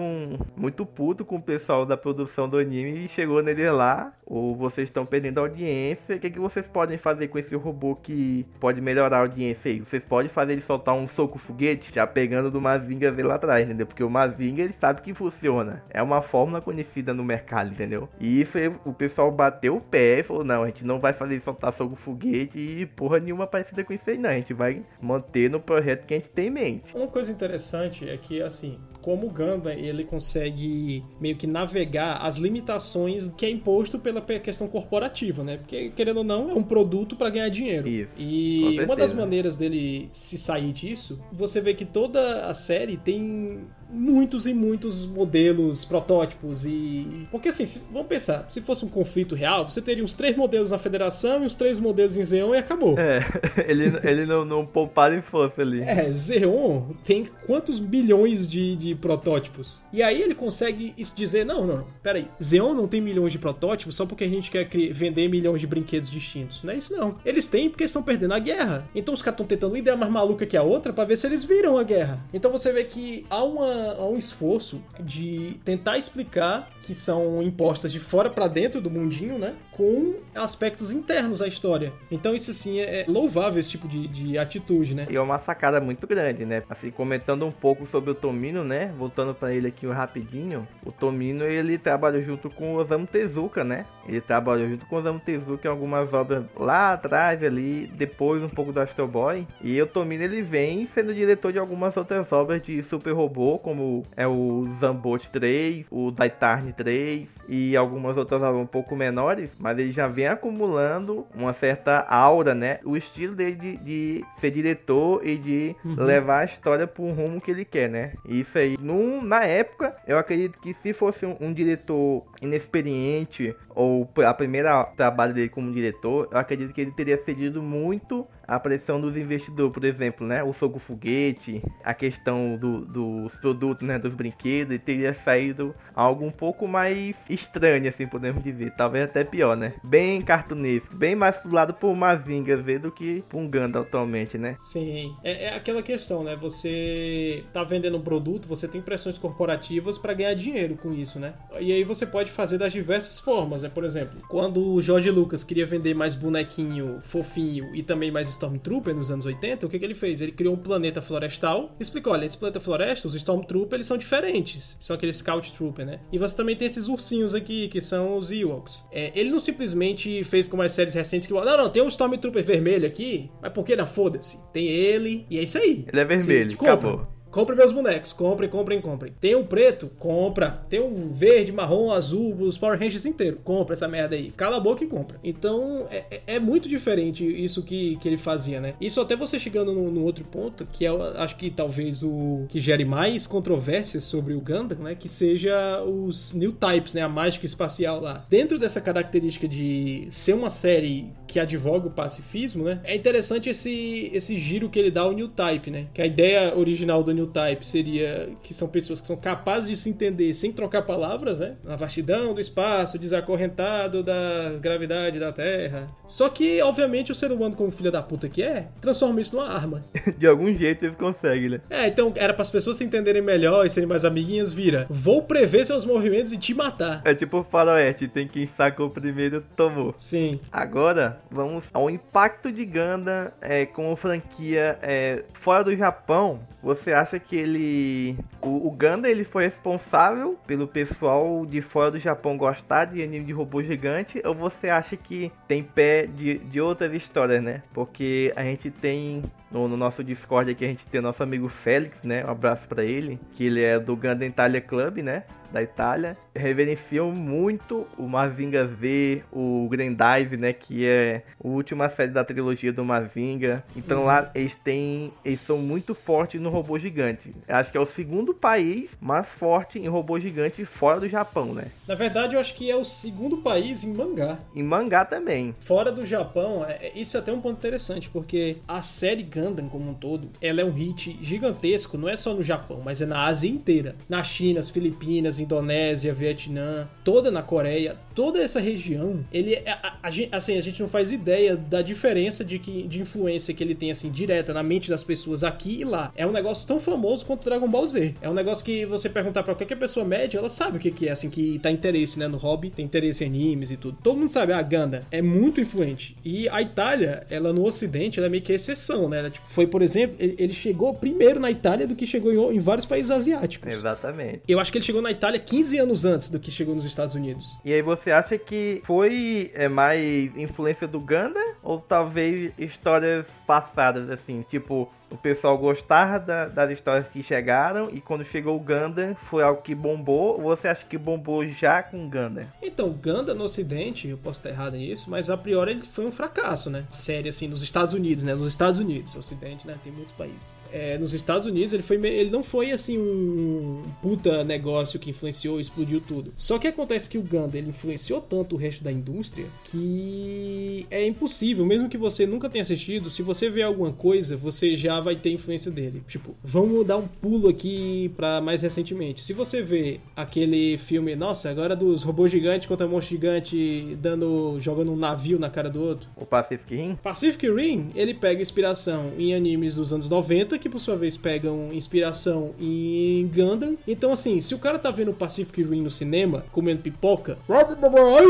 [0.55, 4.87] muito puto com o pessoal da produção do anime e chegou nele lá, ou vocês
[4.87, 9.17] estão perdendo audiência, o que, que vocês podem fazer com esse robô que pode melhorar
[9.17, 9.79] a audiência aí?
[9.79, 13.65] Vocês podem fazer ele soltar um soco foguete, já pegando do Mazinga ver lá atrás,
[13.65, 13.85] entendeu?
[13.85, 15.83] Porque o Mazinga, ele sabe que funciona.
[15.89, 18.09] É uma fórmula conhecida no mercado, entendeu?
[18.19, 21.13] E isso aí, o pessoal bateu o pé e falou, não, a gente não vai
[21.13, 24.29] fazer ele soltar soco foguete e porra nenhuma parecida com isso aí, não.
[24.29, 26.95] A gente vai manter no projeto que a gente tem em mente.
[26.95, 32.37] Uma coisa interessante é que, assim, como o Gundam ele consegue meio que navegar as
[32.37, 35.57] limitações que é imposto pela questão corporativa, né?
[35.57, 37.87] Porque, querendo ou não, é um produto para ganhar dinheiro.
[37.87, 38.13] Isso.
[38.17, 43.67] E uma das maneiras dele se sair disso, você vê que toda a série tem
[43.93, 47.27] muitos e muitos modelos, protótipos e.
[47.31, 50.71] Porque assim, se, vamos pensar, se fosse um conflito real, você teria uns três modelos
[50.71, 52.97] na Federação e os três modelos em Zeon e acabou.
[52.97, 53.23] É,
[53.67, 55.81] ele, ele não, não pouparam em força ali.
[55.81, 59.81] É, Zeon tem quantos bilhões de, de protótipos?
[59.93, 64.05] E aí ele consegue dizer: não, não, peraí, Zeon não tem milhões de protótipos só
[64.05, 66.63] porque a gente quer vender milhões de brinquedos distintos.
[66.63, 67.15] Não é isso, não.
[67.23, 68.87] Eles têm porque estão perdendo a guerra.
[68.95, 71.27] Então os caras estão tentando uma ideia mais maluca que a outra para ver se
[71.27, 72.19] eles viram a guerra.
[72.33, 77.91] Então você vê que há uma há um esforço de tentar explicar que são impostas
[77.91, 79.55] de fora para dentro do mundinho, né?
[79.71, 81.93] Com aspectos internos à história.
[82.11, 85.07] Então isso assim é louvável esse tipo de, de atitude, né?
[85.09, 86.63] E é uma sacada muito grande, né?
[86.69, 88.93] Assim, comentando um pouco sobre o Tomino, né?
[88.97, 90.67] Voltando para ele aqui rapidinho.
[90.85, 93.85] O Tomino, ele trabalha junto com o Osamu Tezuka, né?
[94.07, 98.49] Ele trabalhou junto com o Osamu Tezuka em algumas obras lá atrás ali, depois um
[98.49, 99.47] pouco do Astro Boy.
[99.61, 104.03] E o Tomino, ele vem sendo diretor de algumas outras obras de Super Robô, como
[104.15, 109.91] é o Zambot 3, o Daitarn 3 e algumas outras um pouco menores, mas ele
[109.91, 112.79] já vem acumulando uma certa aura, né?
[112.83, 115.95] O estilo dele de, de ser diretor e de uhum.
[115.95, 118.13] levar a história para um rumo que ele quer, né?
[118.25, 124.09] Isso aí, num, na época, eu acredito que se fosse um, um diretor inexperiente ou
[124.25, 128.99] a primeira trabalho dele como diretor, eu acredito que ele teria cedido muito a pressão
[128.99, 130.43] dos investidores, por exemplo, né?
[130.43, 133.97] O soco foguete, a questão do, dos produtos, né?
[133.97, 138.71] Dos brinquedos, teria saído algo um pouco mais estranho, assim, podemos dizer.
[138.71, 139.73] Talvez até pior, né?
[139.83, 144.55] Bem cartunesco, bem mais pro lado por Mazinga ver do que por Ganda atualmente, né?
[144.59, 146.35] Sim, é, é, aquela questão, né?
[146.35, 151.33] Você tá vendendo um produto, você tem pressões corporativas para ganhar dinheiro com isso, né?
[151.59, 153.69] E aí você pode fazer das diversas formas, né?
[153.69, 158.95] Por exemplo, quando o Jorge Lucas queria vender mais bonequinho fofinho e também mais Stormtrooper
[158.95, 160.21] nos anos 80, o que, que ele fez?
[160.21, 163.97] Ele criou um planeta florestal e explicou: olha, esse planeta floresta, os Stormtrooper, eles são
[163.97, 164.77] diferentes.
[164.79, 165.99] São aqueles Scout Trooper, né?
[166.11, 168.85] E você também tem esses ursinhos aqui, que são os Ewoks.
[168.91, 171.33] É, ele não simplesmente fez como as séries recentes que.
[171.33, 173.87] Não, não, tem um Stormtrooper vermelho aqui, mas por que não?
[173.87, 174.37] Foda-se.
[174.51, 175.85] Tem ele, e é isso aí.
[175.87, 177.07] Ele é vermelho, Sim, acabou.
[177.33, 178.13] Compre meus bonecos.
[178.13, 179.11] Comprem, comprem, comprem.
[179.19, 179.89] Tem um preto?
[179.97, 180.63] Compra.
[180.69, 183.39] Tem um verde, marrom, azul, os Power Rangers inteiro.
[183.43, 184.31] Compra essa merda aí.
[184.37, 185.19] Cala a boca e compra.
[185.23, 188.75] Então, é, é, é muito diferente isso que, que ele fazia, né?
[188.79, 192.59] Isso até você chegando no, no, outro ponto, que é, acho que talvez o que
[192.59, 194.93] gere mais controvérsias sobre o Gundam, né?
[194.93, 197.01] Que seja os New Types, né?
[197.01, 198.23] A mágica espacial lá.
[198.29, 202.79] Dentro dessa característica de ser uma série que advoga o pacifismo, né?
[202.83, 205.87] É interessante esse, esse giro que ele dá ao New Type, né?
[205.91, 209.75] Que a ideia original do New Type seria que são pessoas que são capazes de
[209.75, 211.55] se entender sem trocar palavras, né?
[211.63, 215.89] Na vastidão do espaço, desacorrentado da gravidade da Terra.
[216.05, 219.49] Só que, obviamente, o ser humano, como filho da puta que é, transforma isso numa
[219.49, 219.81] arma.
[220.15, 221.61] de algum jeito eles conseguem, né?
[221.67, 224.85] É, então era para as pessoas se entenderem melhor e serem mais amiguinhas, vira.
[224.87, 227.01] Vou prever seus movimentos e te matar.
[227.03, 229.95] É tipo o faroeste, tem quem sacou primeiro, tomou.
[229.97, 230.39] Sim.
[230.51, 236.39] Agora, vamos ao impacto de Gundam é, como franquia é, fora do Japão.
[236.61, 238.17] Você acha que ele.
[238.41, 243.33] O, o ele foi responsável pelo pessoal de fora do Japão gostar de anime de
[243.33, 244.21] robô gigante?
[244.23, 247.63] Ou você acha que tem pé de, de outras histórias, né?
[247.73, 252.01] Porque a gente tem no, no, nosso Discord aqui a gente tem nosso amigo Félix,
[252.01, 252.25] né?
[252.25, 255.23] Um abraço para ele, que ele é do Gundam Italia Club, né?
[255.51, 256.17] Da Itália.
[256.35, 260.51] Reverenciam muito o Mavinga V, o Grandive, né?
[260.51, 263.63] Que é a última série da trilogia do Mavinga.
[263.75, 264.05] Então uhum.
[264.05, 265.13] lá eles têm.
[265.23, 267.35] Eles são muito fortes no robô gigante.
[267.47, 271.65] Acho que é o segundo país mais forte em robô gigante fora do Japão, né?
[271.87, 274.39] Na verdade, eu acho que é o segundo país em mangá.
[274.55, 275.55] Em mangá também.
[275.59, 279.89] Fora do Japão, é, isso é até um ponto interessante, porque a série Gundam como
[279.89, 283.25] um todo, ela é um hit gigantesco, não é só no Japão, mas é na
[283.25, 283.95] Ásia inteira.
[284.07, 289.97] Na China, as Filipinas, Indonésia, Vietnã, toda na Coreia, toda essa região, ele é, a,
[290.03, 293.63] a, a, assim, a gente não faz ideia da diferença de, que, de influência que
[293.63, 296.11] ele tem, assim, direta na mente das pessoas aqui e lá.
[296.15, 298.13] É um negócio tão famoso quanto Dragon Ball Z.
[298.21, 301.07] É um negócio que você perguntar pra qualquer pessoa média, ela sabe o que, que
[301.07, 303.97] é, assim, que tá interesse, né, no hobby, tem interesse em animes e tudo.
[304.03, 306.15] Todo mundo sabe, a Ganda é muito influente.
[306.23, 309.29] E a Itália, ela no ocidente, ela é meio que exceção, né?
[309.33, 312.85] Tipo, foi, por exemplo, ele, chegou primeiro na Itália do que chegou em, em vários
[312.85, 313.73] países asiáticos.
[313.73, 314.41] Exatamente.
[314.47, 317.15] Eu acho que ele chegou na Itália 15 anos antes do que chegou nos Estados
[317.15, 317.57] Unidos.
[317.65, 324.09] E aí você acha que foi é, mais influência do Ganda ou talvez histórias passadas,
[324.09, 329.15] assim, tipo, o pessoal gostava da, das histórias que chegaram e quando chegou o Ganda
[329.29, 330.41] foi algo que bombou.
[330.41, 332.47] Ou você acha que bombou já com Ganda?
[332.61, 336.11] Então, Ganda no Ocidente, eu posso estar errado nisso, mas a priori ele foi um
[336.11, 336.85] fracasso, né?
[336.89, 338.33] Série assim, nos Estados Unidos, né?
[338.33, 339.75] Nos Estados Unidos, Ocidente, né?
[339.83, 344.43] Tem muitos países é, nos Estados Unidos, ele, foi, ele não foi assim um puta
[344.43, 346.33] negócio que influenciou e explodiu tudo.
[346.35, 351.05] Só que acontece que o Gundam ele influenciou tanto o resto da indústria que é
[351.05, 355.15] impossível, mesmo que você nunca tenha assistido, se você ver alguma coisa, você já vai
[355.15, 356.03] ter influência dele.
[356.07, 359.21] Tipo, vamos dar um pulo aqui para mais recentemente.
[359.21, 364.91] Se você vê aquele filme, nossa, agora dos robôs gigantes contra monstro gigante dando jogando
[364.91, 366.09] um navio na cara do outro.
[366.15, 366.97] O Pacific Rim?
[367.01, 371.67] Pacific Rim, ele pega inspiração em animes dos anos 90 que por sua vez pegam
[371.71, 373.77] inspiração em Gundam.
[373.87, 377.37] Então, assim, se o cara tá vendo Pacific Rim no cinema, comendo pipoca,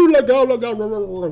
[0.08, 0.76] legal, legal,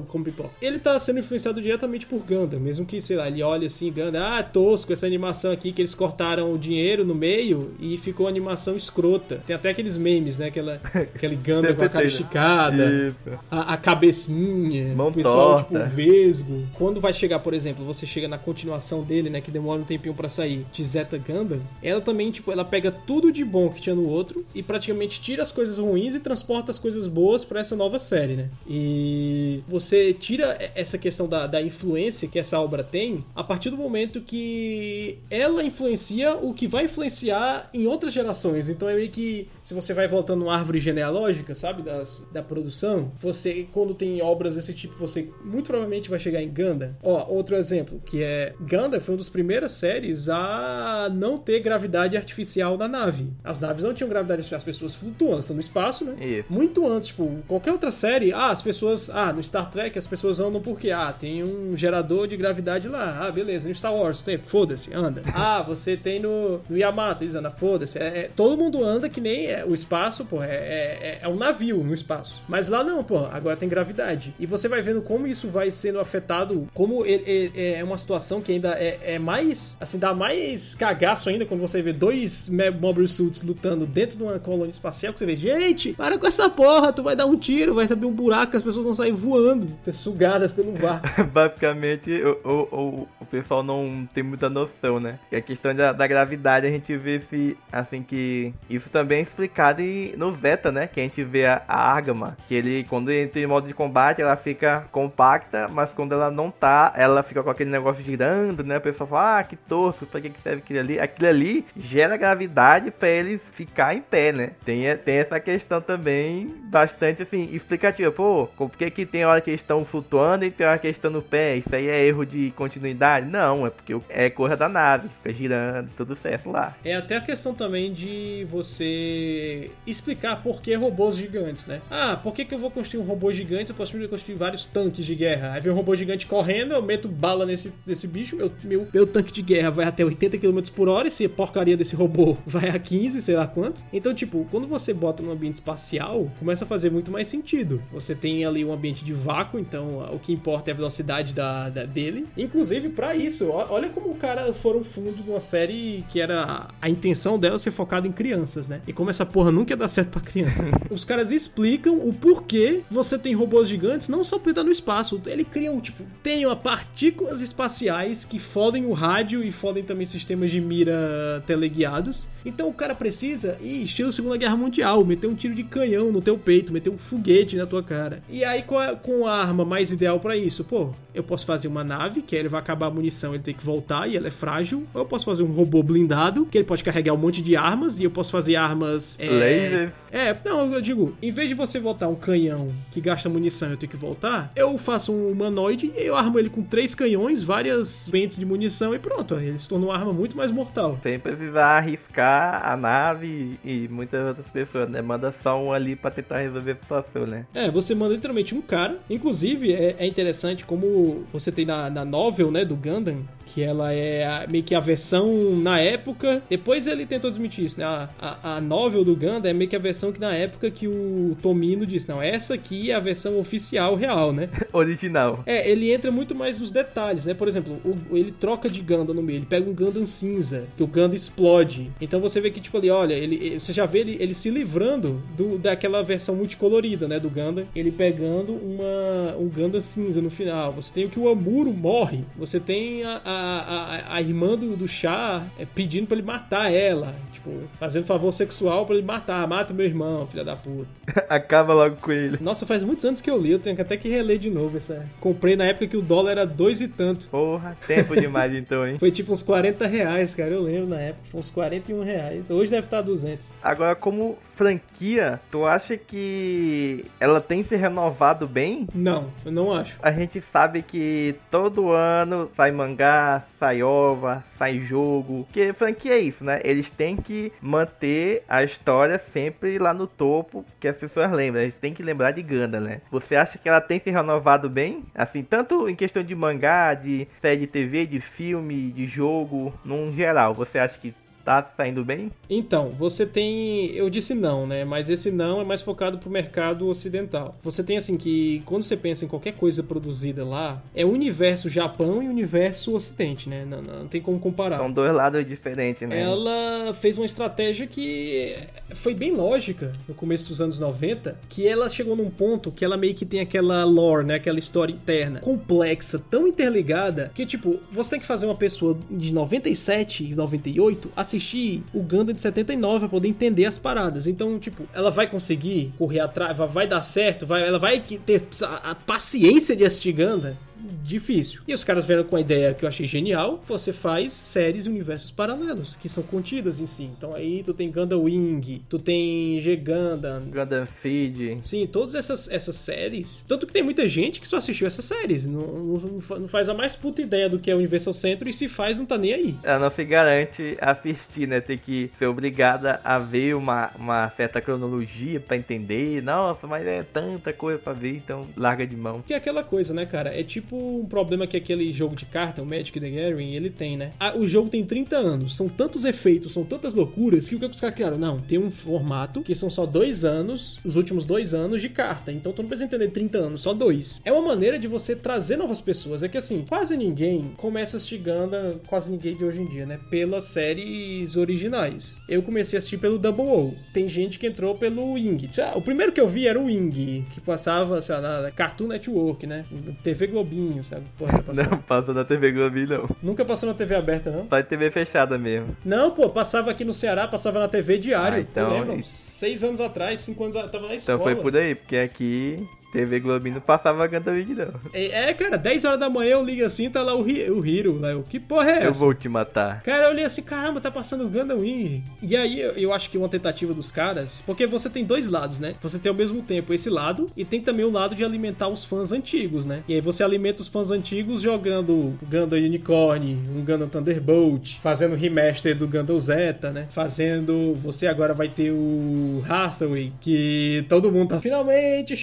[0.07, 3.67] como pipoca, ele tá sendo influenciado diretamente por Gundam, mesmo que, sei lá, ele olha
[3.67, 7.97] assim, Gundam, ah, tosco essa animação aqui que eles cortaram o dinheiro no meio e
[7.97, 9.41] ficou animação escrota.
[9.45, 10.47] Tem até aqueles memes, né?
[10.47, 13.15] Aquela, aquele Gundam com a cara esticada,
[13.49, 15.79] a, a, cabecinha, Mão o pessoal, torta.
[15.79, 16.67] tipo, vesgo.
[16.73, 20.13] Quando vai chegar, por exemplo, você chega na continuação dele, né, que demora um tempinho
[20.13, 24.07] para sair, Zeta Gundam, ela também, tipo, ela pega tudo de bom que tinha no
[24.07, 27.99] outro e praticamente tira as coisas ruins e transporta as coisas boas para essa nova
[27.99, 28.49] série, né?
[28.67, 33.77] E você tira essa questão da, da influência que essa obra tem a partir do
[33.77, 38.69] momento que ela influencia o que vai influenciar em outras gerações.
[38.69, 43.11] Então é meio que se você vai voltando uma árvore genealógica, sabe, das, da produção,
[43.19, 46.95] você, quando tem obras desse tipo, você muito provavelmente vai chegar em Gundam.
[47.01, 52.17] Ó, outro exemplo, que é Gundam foi uma das primeiras séries a não ter gravidade
[52.17, 53.31] artificial na nave.
[53.43, 56.15] As naves não tinham gravidade artificial, as pessoas flutuam, estão no espaço, né?
[56.23, 56.51] Isso.
[56.51, 60.39] Muito antes, tipo, qualquer outra série, ah, as pessoas, ah, no Star Trek as pessoas
[60.39, 64.37] andam porque, ah, tem um gerador de gravidade lá, ah, beleza, no Star Wars tem,
[64.37, 65.23] foda-se, anda.
[65.33, 67.97] Ah, você tem no, no Yamato, eles andam, foda-se.
[67.97, 71.35] É, é, todo mundo anda que nem é, o espaço, pô, é, é, é um
[71.35, 72.41] navio no espaço.
[72.47, 74.33] Mas lá não, pô, agora tem gravidade.
[74.39, 78.51] E você vai vendo como isso vai sendo afetado, como ele, é uma situação que
[78.51, 83.41] ainda é, é mais, assim, dá mais cagaço ainda quando você vê dois Mobile Suits
[83.43, 87.03] lutando dentro de uma colônia espacial, que você vê, gente, para com essa porra, tu
[87.03, 90.51] vai dar um tiro, vai abrir um buraco, as pessoas vão sair voando, ser sugadas
[90.51, 91.01] pelo VAR.
[91.31, 92.11] Basicamente,
[92.43, 95.19] o, o, o, pessoal não tem muita noção, né?
[95.31, 99.21] E a questão da, da gravidade, a gente vê se, assim, que isso também é
[99.21, 99.81] explicado
[100.17, 100.87] no Zeta, né?
[100.87, 104.21] Que a gente vê a, a Argama, que ele, quando entra em modo de combate,
[104.21, 108.77] ela fica compacta, mas quando ela não tá, ela fica com aquele negócio girando, né?
[108.77, 110.99] O pessoal fala, ah, que torso, pra que, serve aquilo ali?
[110.99, 114.51] Aquilo ali gera gravidade para ele ficar em pé, né?
[114.65, 118.11] Tem, tem essa questão também bastante, assim, explicativa.
[118.11, 120.97] Pô, por que que tem hora que eles estão flutuando e tem hora que eles
[120.97, 121.55] estão no pé?
[121.55, 123.27] Isso aí é erro de continuidade?
[123.27, 126.75] Não, é porque é coisa da nave, fica girando, tudo certo lá.
[126.83, 131.81] É até a questão também de você explicar por que robôs gigantes, né?
[131.89, 133.69] Ah, por que, que eu vou construir um robô gigante?
[133.69, 135.53] Eu posso construir vários tanques de guerra.
[135.53, 139.07] Aí vem um robô gigante correndo, eu meto bala nesse, nesse bicho, meu, meu, meu
[139.07, 142.69] tanque de guerra vai até 80 km por hora e se porcaria desse robô vai
[142.69, 143.83] a 15, sei lá quanto.
[143.93, 147.81] Então, tipo, quando você bota no ambiente espacial, começa a fazer muito mais sentido.
[147.91, 151.69] Você tem ali um ambiente de vácuo, então o que importa é a velocidade da,
[151.69, 152.27] da dele.
[152.37, 156.89] Inclusive, para isso, olha como o cara foram fundo de uma série que era a
[156.89, 158.81] intenção dela ser focada em crianças, né?
[158.87, 160.63] E como essa porra nunca ia dar certo pra criança.
[160.89, 165.21] Os caras explicam o porquê você tem robôs gigantes, não só pra estar no espaço.
[165.25, 170.05] Ele cria um, tipo, tem uma partículas espaciais que fodem o rádio e fodem também
[170.05, 172.29] sistemas de mira teleguiados.
[172.45, 176.21] Então o cara precisa, e estilo Segunda Guerra Mundial, meter um tiro de canhão no
[176.21, 178.23] teu peito, meter um foguete na tua cara.
[178.29, 181.67] E aí com a, com a arma mais ideal para isso, pô, eu posso fazer
[181.67, 184.27] uma nave, que aí ele vai acabar a munição, ele tem que voltar e ela
[184.27, 187.41] é frágil ágil, eu posso fazer um robô blindado, que ele pode carregar um monte
[187.41, 189.19] de armas, e eu posso fazer armas.
[189.19, 189.93] É, Lasers.
[190.11, 193.71] É, não, eu digo, em vez de você botar um canhão que gasta munição e
[193.71, 197.43] eu tenho que voltar, eu faço um humanoide e eu armo ele com três canhões,
[197.43, 199.35] várias pentes de munição e pronto.
[199.35, 200.99] Ele se torna uma arma muito mais mortal.
[201.01, 205.01] Sem precisar arriscar a nave e muitas outras pessoas, né?
[205.01, 207.45] Manda só um ali pra tentar resolver a situação, né?
[207.53, 208.99] É, você manda literalmente um cara.
[209.09, 213.91] Inclusive, é, é interessante como você tem na, na novel, né, do Gundam, que ela
[213.93, 216.41] é a- meio que a versão na época.
[216.49, 217.85] Depois ele tentou desmentir isso, né?
[217.85, 220.87] A, a, a novel do Gundam é meio que a versão que na época que
[220.87, 224.49] o Tomino disse: não, essa aqui é a versão oficial real, né?
[224.73, 225.43] Original.
[225.45, 227.33] É, ele entra muito mais nos detalhes, né?
[227.33, 230.83] Por exemplo, o- ele troca de Gundam no meio, ele pega um Gundam cinza, que
[230.83, 231.91] o Gundam explode.
[231.99, 235.21] Então você vê que, tipo ali, olha, ele, você já vê ele, ele se livrando
[235.35, 237.19] do, daquela versão multicolorida, né?
[237.19, 237.65] Do Gundam.
[237.75, 240.71] Ele pegando uma, um Gundam cinza no final.
[240.73, 242.23] Você tem o que o Amuro morre.
[242.37, 246.71] Você tem a, a, a, a irmã do, do Chá é, pedindo pra ele matar
[246.71, 247.15] ela.
[247.31, 249.47] Tipo, fazendo favor sexual pra ele matar.
[249.47, 250.87] Mata meu irmão, filha da puta.
[251.29, 252.37] Acaba logo com ele.
[252.39, 255.07] Nossa, faz muitos anos que eu li, eu tenho até que reler de novo essa.
[255.19, 257.27] Comprei na época que o dólar era dois e tanto.
[257.27, 258.97] Porra, tempo demais então, hein?
[258.99, 260.51] Foi tipo uns 40 reais, cara.
[260.51, 261.25] Eu lembro na época.
[261.31, 262.49] Foi uns 41 reais.
[262.49, 263.57] Hoje deve estar 200.
[263.63, 268.87] Agora, como franquia, tu acha que ela tem se renovado bem?
[268.93, 269.97] Não, eu não acho.
[270.01, 275.45] A gente sabe que todo ano sai mangá, sai ova, sai jogo.
[275.45, 276.59] Porque franquia é isso, né?
[276.63, 281.61] Eles têm que manter a história sempre lá no topo, que as pessoas lembram.
[281.61, 283.01] A gente tem que lembrar de Ganda, né?
[283.11, 285.03] Você acha que ela tem se renovado bem?
[285.15, 290.13] Assim, tanto em questão de mangá, de série de TV, de filme, de jogo, num
[290.13, 290.53] geral.
[290.53, 291.13] Você acha que
[291.43, 292.31] tá saindo bem?
[292.49, 293.87] Então, você tem.
[293.91, 294.85] Eu disse não, né?
[294.85, 297.57] Mas esse não é mais focado pro mercado ocidental.
[297.63, 301.69] Você tem assim que quando você pensa em qualquer coisa produzida lá, é o universo
[301.69, 303.65] Japão e o universo Ocidente, né?
[303.65, 304.77] Não, não tem como comparar.
[304.77, 306.21] São dois lados diferentes, né?
[306.21, 308.55] Ela fez uma estratégia que
[308.93, 312.97] foi bem lógica no começo dos anos 90, que ela chegou num ponto que ela
[312.97, 318.11] meio que tem aquela lore, né, aquela história interna, complexa, tão interligada, que tipo, você
[318.11, 323.09] tem que fazer uma pessoa de 97 e 98 assistir o Gundam de 79 pra
[323.09, 324.27] poder entender as paradas.
[324.27, 328.91] Então, tipo, ela vai conseguir correr atrás, vai- dar certo, vai, ela vai ter a,
[328.95, 330.55] paciência de assistir Gundam
[331.03, 331.61] difícil.
[331.67, 334.89] E os caras vieram com a ideia que eu achei genial, você faz séries e
[334.89, 337.03] universos paralelos, que são contidas em si.
[337.03, 341.59] Então aí tu tem Gundam Wing, tu tem G Gundam, Feed.
[341.63, 343.45] Sim, todas essas, essas séries.
[343.47, 345.47] Tanto que tem muita gente que só assistiu essas séries.
[345.47, 348.53] Não, não, não faz a mais puta ideia do que é o Universal Centro e
[348.53, 349.55] se faz, não tá nem aí.
[349.63, 351.61] Ela não se garante a assistir, né?
[351.61, 356.21] Tem que ser obrigada a ver uma, uma certa cronologia pra entender.
[356.21, 359.21] Nossa, mas é tanta coisa pra ver, então larga de mão.
[359.21, 360.37] Que é aquela coisa, né, cara?
[360.37, 363.97] É tipo um problema que aquele jogo de carta, o Magic the Gathering, ele tem,
[363.97, 364.11] né?
[364.19, 367.65] Ah, o jogo tem 30 anos, são tantos efeitos, são tantas loucuras, que o que
[367.65, 368.17] os caras criaram?
[368.17, 372.31] Não, tem um formato que são só dois anos, os últimos dois anos de carta.
[372.31, 374.21] Então tu não precisa entender 30 anos, só dois.
[374.23, 376.23] É uma maneira de você trazer novas pessoas.
[376.23, 379.99] É que assim, quase ninguém começa Gundam, quase ninguém de hoje em dia, né?
[380.09, 382.21] Pelas séries originais.
[382.27, 383.75] Eu comecei a assistir pelo Double O.
[383.93, 385.49] Tem gente que entrou pelo Wing.
[385.59, 388.87] Ah, O primeiro que eu vi era o Wing, que passava, sei lá, na Cartoon
[388.87, 389.65] Network, né?
[390.03, 391.03] TV Globinho, sabe?
[391.17, 391.69] Porra, passava.
[391.69, 393.09] Não passa na TV Globo, não.
[393.21, 394.47] Nunca passou na TV aberta, não?
[394.47, 395.75] Só em TV fechada mesmo.
[395.85, 398.37] Não, pô, passava aqui no Ceará, passava na TV diário.
[398.37, 401.15] Ah, então- seis anos atrás, cinco anos atrás, tava na escola.
[401.17, 404.73] Então foi por aí, porque aqui TV Globinho não passava Gundam Feed, não.
[404.93, 407.65] É, é, cara, 10 horas da manhã eu ligo assim, tá lá o, Hi- o
[407.65, 408.13] Hiro, né?
[408.15, 408.85] O que porra é essa?
[408.87, 409.81] Eu vou te matar.
[409.81, 412.03] Cara, eu olhei assim, caramba, tá passando o Gundam Wing.
[412.21, 415.75] E aí eu, acho que uma tentativa dos caras, porque você tem dois lados, né?
[415.81, 418.83] Você tem ao mesmo tempo esse lado e tem também o lado de alimentar os
[418.83, 419.83] fãs antigos, né?
[419.87, 425.75] E aí você alimenta os fãs antigos jogando Gundam Unicorn, um Gundam Thunderbolt, fazendo remaster
[425.75, 426.87] do Gundam Zeta, né?
[426.89, 432.15] Fazendo, você agora vai ter o Hathaway, que todo mundo tá finalmente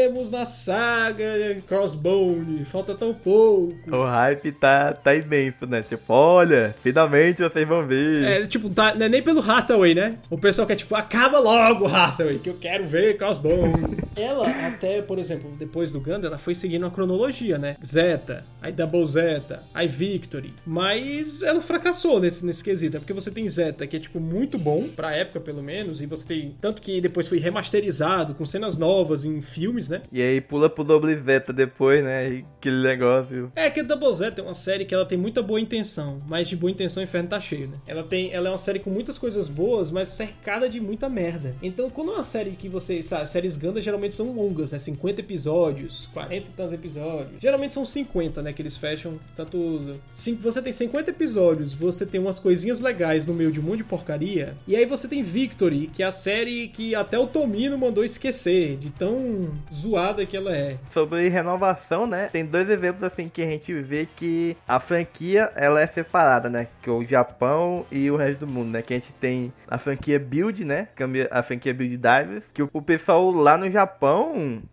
[0.00, 1.24] chegaremos na saga
[1.68, 3.74] Crossbone, falta tão pouco.
[3.90, 5.82] O hype tá, tá imenso, né?
[5.82, 8.24] Tipo, olha, finalmente vocês vão ver.
[8.24, 10.14] É, tipo, tá, não é nem pelo Hathaway, né?
[10.30, 13.98] O pessoal quer, tipo, acaba logo, Hathaway, que eu quero ver Crossbone.
[14.16, 17.76] Ela, até, por exemplo, depois do Gundam, ela foi seguindo uma cronologia, né?
[17.84, 20.54] Zeta, aí Double Zeta, aí Victory.
[20.66, 23.00] Mas ela fracassou nesse, nesse quesito, né?
[23.00, 26.26] Porque você tem Zeta, que é, tipo, muito bom, pra época, pelo menos, e você
[26.26, 26.56] tem...
[26.60, 30.02] Tanto que depois foi remasterizado, com cenas novas em filmes, né?
[30.12, 32.30] E aí pula pro Double Zeta depois, né?
[32.30, 33.52] E aquele negócio.
[33.54, 36.48] É que a Double Z é uma série que ela tem muita boa intenção, mas
[36.48, 37.78] de boa intenção o inferno tá cheio, né?
[37.86, 41.54] Ela tem, ela é uma série com muitas coisas boas, mas cercada de muita merda.
[41.62, 44.78] Então, quando é uma série que você, sabe, séries Gundam geralmente geralmente são longas, né?
[44.78, 47.40] 50 episódios, 40 e tantos episódios.
[47.40, 48.52] Geralmente são 50, né?
[48.52, 49.98] Que eles fecham, tanto.
[50.40, 53.84] Você tem 50 episódios, você tem umas coisinhas legais no meio de um monte de
[53.84, 54.56] porcaria.
[54.66, 58.76] E aí você tem Victory, que é a série que até o Tomino mandou esquecer,
[58.76, 60.78] de tão zoada que ela é.
[60.90, 62.28] Sobre renovação, né?
[62.32, 66.68] Tem dois exemplos assim que a gente vê que a franquia ela é separada, né?
[66.82, 68.82] Que é o Japão e o resto do mundo, né?
[68.82, 70.88] Que a gente tem a franquia Build, né?
[70.96, 73.89] É a franquia Build Divers, que o pessoal lá no Japão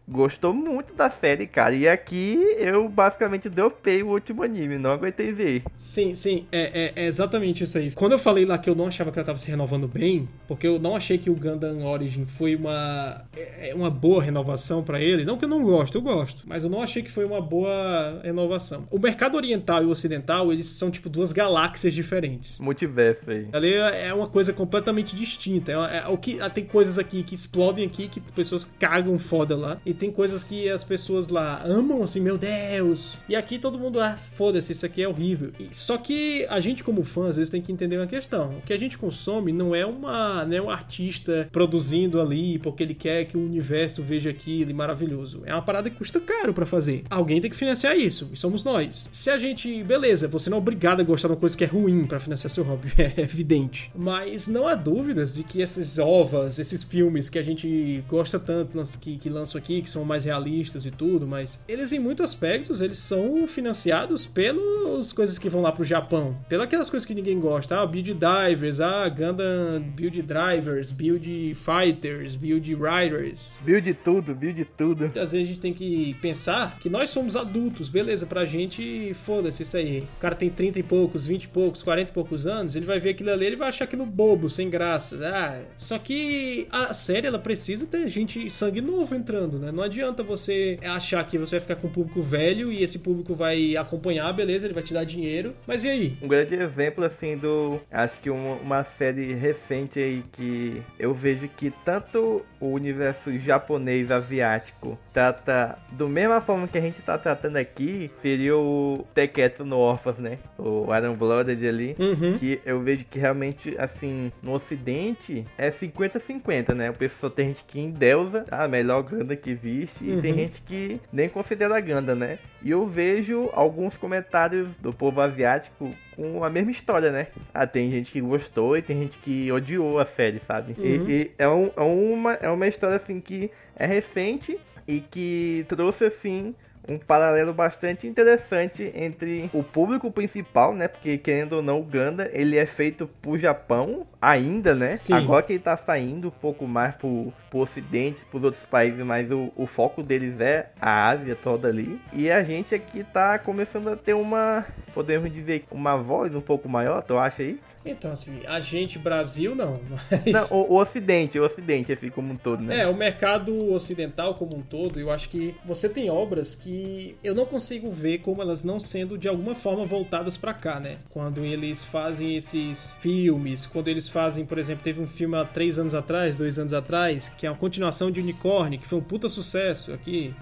[0.07, 1.73] gostou muito da série, cara.
[1.73, 5.63] E aqui eu basicamente dropei o último anime, não aguentei ver.
[5.75, 7.91] Sim, sim, é, é, é, exatamente isso aí.
[7.91, 10.67] Quando eu falei lá que eu não achava que ela tava se renovando bem, porque
[10.67, 15.01] eu não achei que o Gundam Origin foi uma, é, é uma boa renovação para
[15.01, 15.25] ele.
[15.25, 18.21] Não que eu não gosto, eu gosto, mas eu não achei que foi uma boa
[18.23, 18.87] renovação.
[18.91, 22.59] O mercado oriental e o ocidental, eles são tipo duas galáxias diferentes.
[22.59, 23.47] Multiverso aí.
[23.51, 25.71] Ali é uma coisa completamente distinta.
[25.71, 29.79] É, é, o que, tem coisas aqui que explodem aqui, que pessoas cagam foda lá.
[29.85, 33.19] E tem coisas que as pessoas lá amam, assim, meu Deus.
[33.29, 35.51] E aqui todo mundo, ah, foda-se, isso aqui é horrível.
[35.59, 38.57] E, só que a gente, como fã, às vezes tem que entender uma questão.
[38.57, 42.93] O que a gente consome não é uma, né, um artista produzindo ali porque ele
[42.93, 45.41] quer que o universo veja aquilo maravilhoso.
[45.45, 47.03] É uma parada que custa caro para fazer.
[47.09, 49.09] Alguém tem que financiar isso, e somos nós.
[49.11, 51.67] Se a gente, beleza, você não é obrigado a gostar de uma coisa que é
[51.67, 53.91] ruim para financiar seu hobby, é evidente.
[53.95, 58.77] Mas não há dúvidas de que essas ovas, esses filmes que a gente gosta tanto
[58.97, 62.81] que, que lançam aqui, que são mais realistas e tudo, mas eles em muitos aspectos
[62.81, 67.39] eles são financiados pelas coisas que vão lá pro Japão, pelas aquelas coisas que ninguém
[67.39, 73.59] gosta, ah, Build Divers, ah, Gundam Build Drivers, Build Fighters, Build Riders.
[73.63, 75.05] Build tudo, build tudo.
[75.05, 79.63] Às vezes a gente tem que pensar que nós somos adultos, beleza, pra gente, foda-se
[79.63, 79.99] isso aí.
[80.17, 82.99] O cara tem 30 e poucos, 20 e poucos, 40 e poucos anos, ele vai
[82.99, 85.17] ver aquilo ali, ele vai achar aquilo bobo, sem graça.
[85.25, 89.71] Ah, só que a série, ela precisa ter gente, sangue novo entrando, né?
[89.71, 93.35] Não adianta você achar que você vai ficar com um público velho e esse público
[93.35, 96.17] vai acompanhar, beleza, ele vai te dar dinheiro, mas e aí?
[96.21, 97.79] Um grande exemplo, assim, do...
[97.91, 104.09] Acho que uma, uma série recente aí que eu vejo que tanto o universo japonês,
[104.09, 109.77] asiático, trata do mesma forma que a gente tá tratando aqui, seria o Teketsu no
[109.77, 110.37] Orphans, né?
[110.57, 112.37] O Iron Blooded ali, uhum.
[112.37, 116.89] que eu vejo que realmente, assim, no ocidente é 50-50, né?
[116.89, 120.17] O pessoal tem gente que endeusa a melhor Ganda que existe uhum.
[120.17, 120.37] e tem uhum.
[120.39, 122.39] gente que nem considera Ganda, né?
[122.61, 127.27] E eu vejo alguns comentários do povo asiático com a mesma história, né?
[127.53, 130.75] Ah, tem gente que gostou e tem gente que odiou a série, sabe?
[130.77, 130.85] Uhum.
[130.85, 135.65] E, e é, um, é, uma, é uma história assim que é recente e que
[135.67, 136.55] trouxe assim
[136.87, 140.87] um paralelo bastante interessante entre o público principal, né?
[140.87, 144.95] Porque querendo ou não, o Ganda ele é feito pro Japão ainda, né?
[144.95, 145.13] Sim.
[145.13, 149.31] Agora que ele tá saindo um pouco mais pro, pro ocidente, pros outros países, mas
[149.31, 151.99] o, o foco deles é a Ásia toda ali.
[152.13, 156.67] E a gente aqui tá começando a ter uma, podemos dizer, uma voz um pouco
[156.69, 157.77] maior, tu acha isso?
[157.85, 159.79] Então, assim, a gente, Brasil, não.
[160.11, 160.49] Mas...
[160.49, 162.81] Não, o, o, Ocidente, o Ocidente, assim, como um todo, né?
[162.81, 166.76] É, o mercado ocidental como um todo, eu acho que você tem obras que
[167.23, 170.97] eu não consigo ver como elas não sendo de alguma forma voltadas para cá, né?
[171.09, 175.77] Quando eles fazem esses filmes, quando eles fazem, por exemplo, teve um filme há três
[175.79, 179.29] anos atrás, dois anos atrás, que é uma continuação de Unicorn, que foi um puta
[179.29, 180.33] sucesso aqui.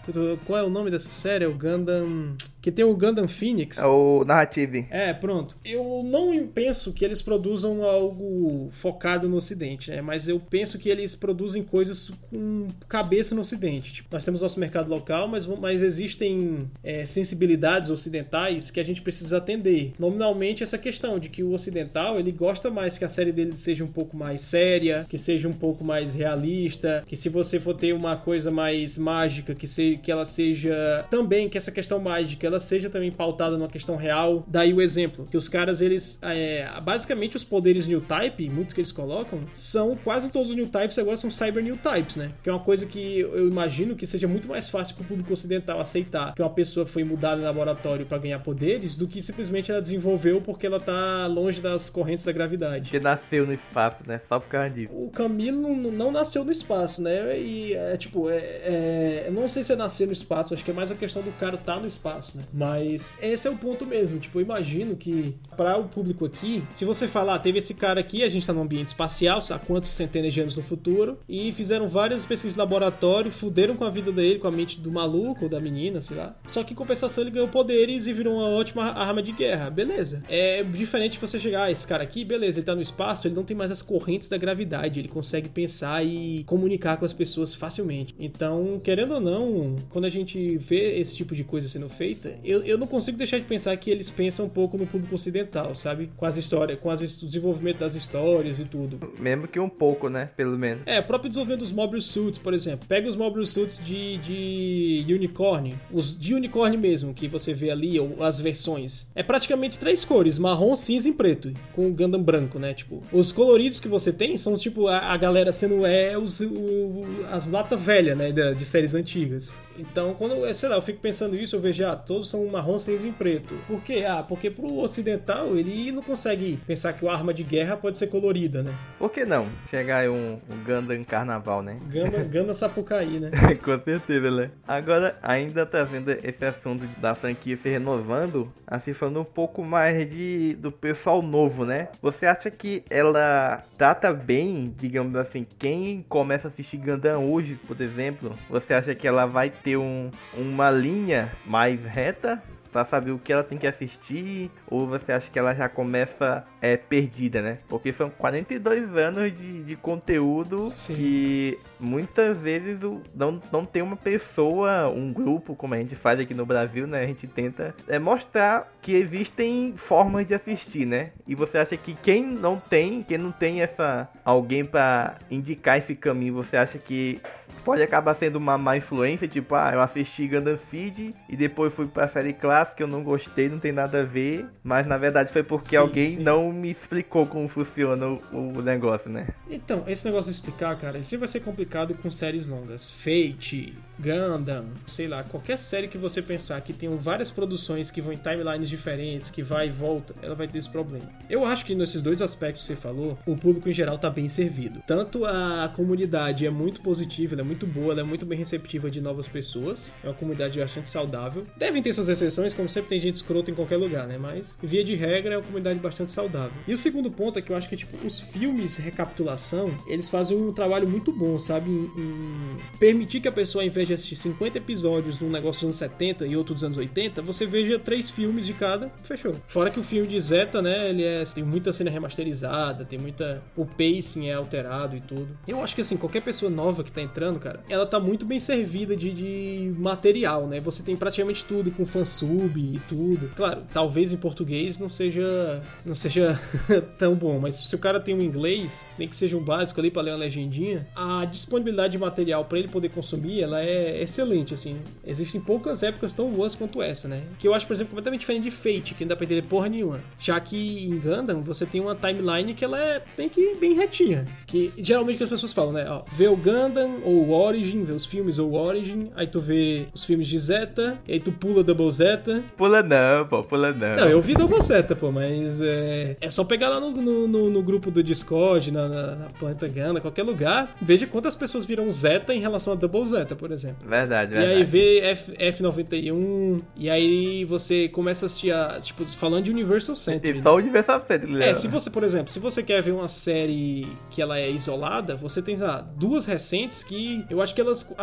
[0.45, 1.45] Qual é o nome dessa série?
[1.45, 2.35] É o Gundam.
[2.65, 3.77] Que tem o Gundam Phoenix.
[3.77, 4.87] É o Narrative.
[4.89, 5.55] É, pronto.
[5.63, 10.01] Eu não penso que eles produzam algo focado no Ocidente, né?
[10.01, 13.93] Mas eu penso que eles produzem coisas com cabeça no Ocidente.
[13.93, 19.03] Tipo, nós temos nosso mercado local, mas, mas existem é, sensibilidades ocidentais que a gente
[19.03, 19.93] precisa atender.
[19.99, 23.83] Nominalmente, essa questão de que o ocidental ele gosta mais que a série dele seja
[23.83, 27.93] um pouco mais séria, que seja um pouco mais realista, que se você for ter
[27.93, 32.54] uma coisa mais mágica, que, se, que ela seja também, que essa questão mágica ela
[32.59, 34.43] seja também pautada numa questão real.
[34.47, 38.81] Daí o exemplo, que os caras, eles, é, basicamente os poderes new type, muitos que
[38.81, 42.31] eles colocam, são quase todos os new types agora são cyber new types, né?
[42.43, 45.33] Que é uma coisa que eu imagino que seja muito mais fácil para o público
[45.33, 49.71] ocidental aceitar que uma pessoa foi mudada em laboratório para ganhar poderes do que simplesmente
[49.71, 52.89] ela desenvolveu porque ela tá longe das correntes da gravidade.
[52.89, 54.19] Que nasceu no espaço, né?
[54.27, 54.93] Só por causa disso.
[54.93, 57.37] O Camilo não, nasceu no espaço, né?
[57.39, 60.71] E é tipo, é, é, eu não sei se é nascer no espaço, acho que
[60.71, 62.43] é mais a questão do cara estar tá no espaço, né?
[62.53, 64.19] Mas esse é o ponto mesmo.
[64.19, 67.99] Tipo, eu imagino que para o público aqui, se você falar, ah, teve esse cara
[67.99, 71.51] aqui, a gente tá num ambiente espacial, há quantos centenas de anos no futuro, e
[71.51, 75.45] fizeram várias pesquisas de laboratório, fuderam com a vida dele, com a mente do maluco
[75.45, 76.35] ou da menina, sei lá.
[76.45, 79.69] Só que em compensação ele ganhou poderes e virou uma ótima arma de guerra.
[79.69, 80.23] Beleza.
[80.29, 83.43] É diferente você chegar, ah, esse cara aqui, beleza, ele tá no espaço, ele não
[83.43, 88.15] tem mais as correntes da gravidade, ele consegue pensar e comunicar com as pessoas facilmente.
[88.19, 92.63] Então, querendo ou não, quando a gente vê esse tipo de coisa sendo feita, eu,
[92.63, 96.09] eu não consigo deixar de pensar que eles pensam um pouco no público ocidental, sabe?
[96.15, 98.99] Com as histórias, com as, o desenvolvimento das histórias e tudo.
[99.19, 100.29] Mesmo que um pouco, né?
[100.35, 100.83] Pelo menos.
[100.85, 102.87] É, o próprio desenvolvimento dos Mobile Suits, por exemplo.
[102.87, 107.99] Pega os Mobile Suits de, de Unicorn, os de Unicorn mesmo, que você vê ali,
[107.99, 109.07] ou as versões.
[109.15, 112.73] É praticamente três cores, marrom, cinza e preto, com o Gundam branco, né?
[112.73, 117.03] Tipo, os coloridos que você tem são tipo a, a galera sendo é os, o,
[117.31, 118.31] as latas velhas, né?
[118.31, 119.57] De, de séries antigas.
[119.77, 123.07] Então, quando, sei lá, eu fico pensando isso, eu vejo, ah, todos são marrom, cinza
[123.07, 123.53] e preto.
[123.67, 124.05] Por quê?
[124.07, 128.07] Ah, porque pro ocidental ele não consegue pensar que a arma de guerra pode ser
[128.07, 128.71] colorida, né?
[128.97, 129.47] Por que não?
[129.69, 131.77] Chegar aí um, um Gundam Carnaval, né?
[131.83, 133.31] Gundam, Gundam Sapucaí, né?
[133.63, 134.51] Com certeza, né?
[134.67, 140.09] Agora, ainda tá vendo esse assunto da franquia se renovando, assim, falando um pouco mais
[140.09, 141.89] de, do pessoal novo, né?
[142.01, 147.79] Você acha que ela trata bem, digamos assim, quem começa a assistir Gundam hoje, por
[147.81, 148.31] exemplo?
[148.49, 152.41] Você acha que ela vai ter um, uma linha mais reta
[152.75, 156.43] para saber o que ela tem que assistir ou você acha que ela já começa
[156.61, 157.59] é, perdida, né?
[157.69, 160.93] Porque são 42 anos de, de conteúdo Sim.
[160.93, 162.77] que muitas vezes
[163.15, 167.01] não, não tem uma pessoa, um grupo, como a gente faz aqui no Brasil, né?
[167.01, 171.11] A gente tenta é, mostrar que existem formas de assistir, né?
[171.25, 175.95] E você acha que quem não tem, quem não tem essa alguém para indicar esse
[175.95, 177.21] caminho, você acha que
[177.63, 181.87] pode acabar sendo uma má influência, tipo, ah, eu assisti Gundam Seed e depois fui
[181.87, 185.43] pra série clássica, eu não gostei, não tem nada a ver, mas na verdade foi
[185.43, 186.23] porque sim, alguém sim.
[186.23, 189.27] não me explicou como funciona o, o, negócio, né?
[189.49, 192.89] Então, esse negócio de explicar, cara, sempre vai ser complicado com séries longas.
[192.89, 198.13] Fate, Gundam, sei lá, qualquer série que você pensar que tem várias produções que vão
[198.13, 201.09] em timelines diferentes, que vai e volta, ela vai ter esse problema.
[201.29, 204.29] Eu acho que nesses dois aspectos que você falou, o público em geral tá bem
[204.29, 204.81] servido.
[204.85, 208.89] Tanto a comunidade é muito positiva, ela é muito boa, ela é muito bem receptiva
[208.89, 211.45] de novas pessoas, é uma comunidade bastante saudável.
[211.57, 214.17] Devem ter suas exceções, como sempre tem gente escrota em qualquer lugar, né?
[214.17, 216.53] Mas, via de regra, é uma comunidade bastante saudável.
[216.67, 220.37] E o segundo ponto é que eu acho que, tipo, os filmes recapitulação, eles fazem
[220.37, 221.69] um trabalho muito bom, sabe?
[221.69, 225.59] Em, em permitir que a pessoa, ao invés de assistir 50 episódios de um negócio
[225.59, 229.35] dos anos 70 e outro dos anos 80, você veja três filmes de cada, fechou.
[229.47, 233.43] Fora que o filme de Zeta, né, ele é, tem muita cena remasterizada, tem muita.
[233.55, 235.27] O pacing é alterado e tudo.
[235.47, 238.39] Eu acho que assim, qualquer pessoa nova que tá entrando, cara, ela tá muito bem
[238.39, 240.59] servida de, de material, né?
[240.59, 243.31] Você tem praticamente tudo com fansub e tudo.
[243.35, 245.61] Claro, talvez em português não seja.
[245.85, 246.39] não seja
[246.97, 249.91] tão bom, mas se o cara tem um inglês, nem que seja um básico ali
[249.91, 254.01] pra ler uma legendinha, a disponibilidade de material para ele poder consumir, ela é é
[254.01, 254.77] excelente, assim.
[255.05, 257.23] Existem poucas épocas tão boas quanto essa, né?
[257.39, 259.67] Que eu acho, por exemplo, completamente diferente de Fate, que não dá pra entender porra
[259.67, 260.01] nenhuma.
[260.19, 264.25] Já que em Gundam, você tem uma timeline que ela é bem que bem retinha.
[264.45, 265.85] Que geralmente que as pessoas falam, né?
[265.89, 270.03] Ó, vê o Gundam ou Origin, vê os filmes ou Origin, aí tu vê os
[270.03, 272.43] filmes de Zeta, e aí tu pula Double Zeta.
[272.57, 273.95] Pula não, pô, pula não.
[273.95, 277.49] Não, eu vi Double Zeta, pô, mas é, é só pegar lá no, no, no,
[277.49, 281.89] no grupo do Discord, na, na, na Planeta Gundam, qualquer lugar, veja quantas pessoas viram
[281.91, 283.87] Zeta em relação a Double Zeta, por exemplo.
[283.87, 284.53] Verdade, verdade.
[284.53, 289.51] E aí vê F, F91, e aí você começa a assistir, a, tipo, falando de
[289.51, 290.37] Universal Century.
[290.37, 293.07] E só o Universal Century, É, se você, por exemplo, se você quer ver uma
[293.07, 297.61] série que ela é isolada, você tem, sei lá, duas recentes que eu acho que
[297.61, 297.93] elas,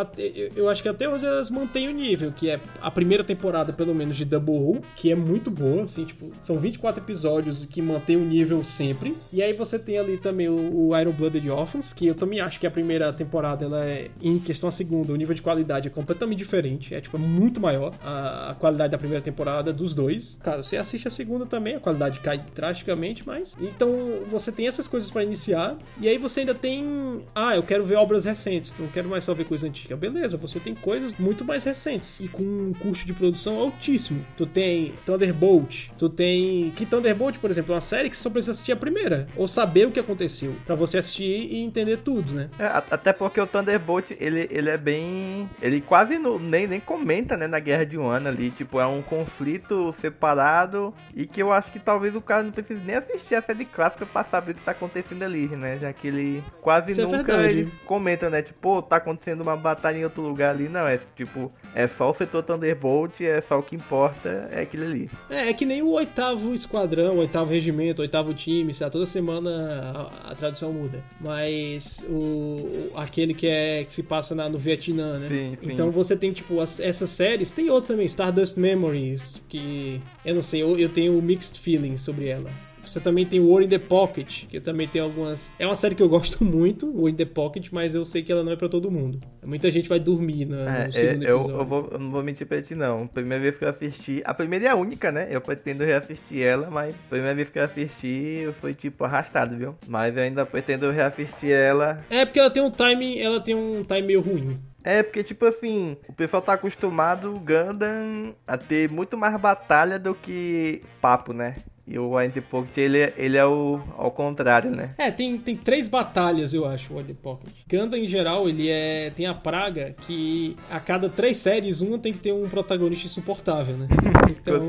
[0.55, 3.95] eu acho que até hoje elas mantêm o nível, que é a primeira temporada, pelo
[3.95, 8.17] menos, de Double O, que é muito boa, assim, tipo, são 24 episódios que mantém
[8.17, 9.17] o nível sempre.
[9.33, 12.59] E aí você tem ali também o, o Iron Blooded Orphans, que eu também acho
[12.59, 15.91] que a primeira temporada, ela é, em questão a segunda, o nível de qualidade é
[15.91, 16.95] completamente diferente.
[16.95, 20.39] É, tipo, é muito maior a, a, qualidade da primeira temporada dos dois.
[20.43, 23.57] Cara, você assiste a segunda também, a qualidade cai drasticamente, mas.
[23.61, 23.91] Então,
[24.29, 25.77] você tem essas coisas para iniciar.
[26.01, 27.23] E aí você ainda tem.
[27.35, 29.97] Ah, eu quero ver obras recentes, quero mais só ver coisa antiga.
[29.97, 34.25] Beleza, você tem coisas muito mais recentes e com um custo de produção altíssimo.
[34.37, 36.71] Tu tem Thunderbolt, tu tem.
[36.77, 39.49] Que Thunderbolt, por exemplo, é uma série que você só precisa assistir a primeira, ou
[39.49, 42.49] saber o que aconteceu, para você assistir e entender tudo, né?
[42.59, 47.37] É, até porque o Thunderbolt, ele, ele é bem ele quase no, nem, nem comenta,
[47.37, 48.51] né, na Guerra de um ano ali.
[48.51, 52.81] Tipo, é um conflito separado e que eu acho que talvez o cara não precise
[52.85, 55.79] nem assistir a série clássica pra saber o que tá acontecendo ali, né?
[55.79, 58.43] Já que ele quase Isso é nunca é ele comenta, né?
[58.43, 60.69] Tipo, tá acontecendo uma batalha em outro lugar ali.
[60.69, 64.85] Não, é tipo, é só o setor Thunderbolt, é só o que importa é aquilo
[64.85, 65.11] ali.
[65.31, 68.93] É, é que nem o oitavo esquadrão, o oitavo regimento, o oitavo time, sabe?
[68.93, 71.03] Toda semana a, a tradução muda.
[71.21, 75.29] Mas o, aquele que é que se passa na, no Vietnã, né?
[75.29, 75.73] Sim, sim.
[75.73, 77.51] Então você tem, tipo, as, essas séries.
[77.51, 82.29] Tem outra também, Stardust Memories, que eu não sei, eu, eu tenho mixed feelings sobre
[82.29, 82.51] ela.
[82.85, 85.51] Você também tem o War in the Pocket, que também tem algumas.
[85.59, 88.23] É uma série que eu gosto muito, o War in the Pocket, mas eu sei
[88.23, 89.21] que ela não é pra todo mundo.
[89.45, 91.61] Muita gente vai dormir no, É, no segundo eu, episódio.
[91.61, 93.07] eu, vou, eu não vou mentir pra ti, não.
[93.07, 94.23] Primeira vez que eu assisti.
[94.25, 95.29] A primeira e a única, né?
[95.31, 99.57] Eu pretendo reassistir ela, mas a primeira vez que eu assisti eu fui tipo arrastado,
[99.57, 99.75] viu?
[99.87, 102.05] Mas eu ainda pretendo reassistir ela.
[102.11, 104.59] É porque ela tem um time, ela tem um time meio ruim.
[104.85, 109.97] É, porque, tipo assim, o pessoal tá acostumado, o Gundam, a ter muito mais batalha
[109.97, 111.55] do que papo, né?
[111.93, 114.95] E o Wind Pocket, ele, é- ele é o ao contrário, né?
[114.97, 117.53] É, tem, tem três batalhas, eu acho, o the Pocket.
[117.71, 122.13] Gundam, em geral, ele é tem a praga que a cada três séries, uma tem
[122.15, 123.89] que ter um protagonista insuportável, né?
[124.43, 124.67] Então,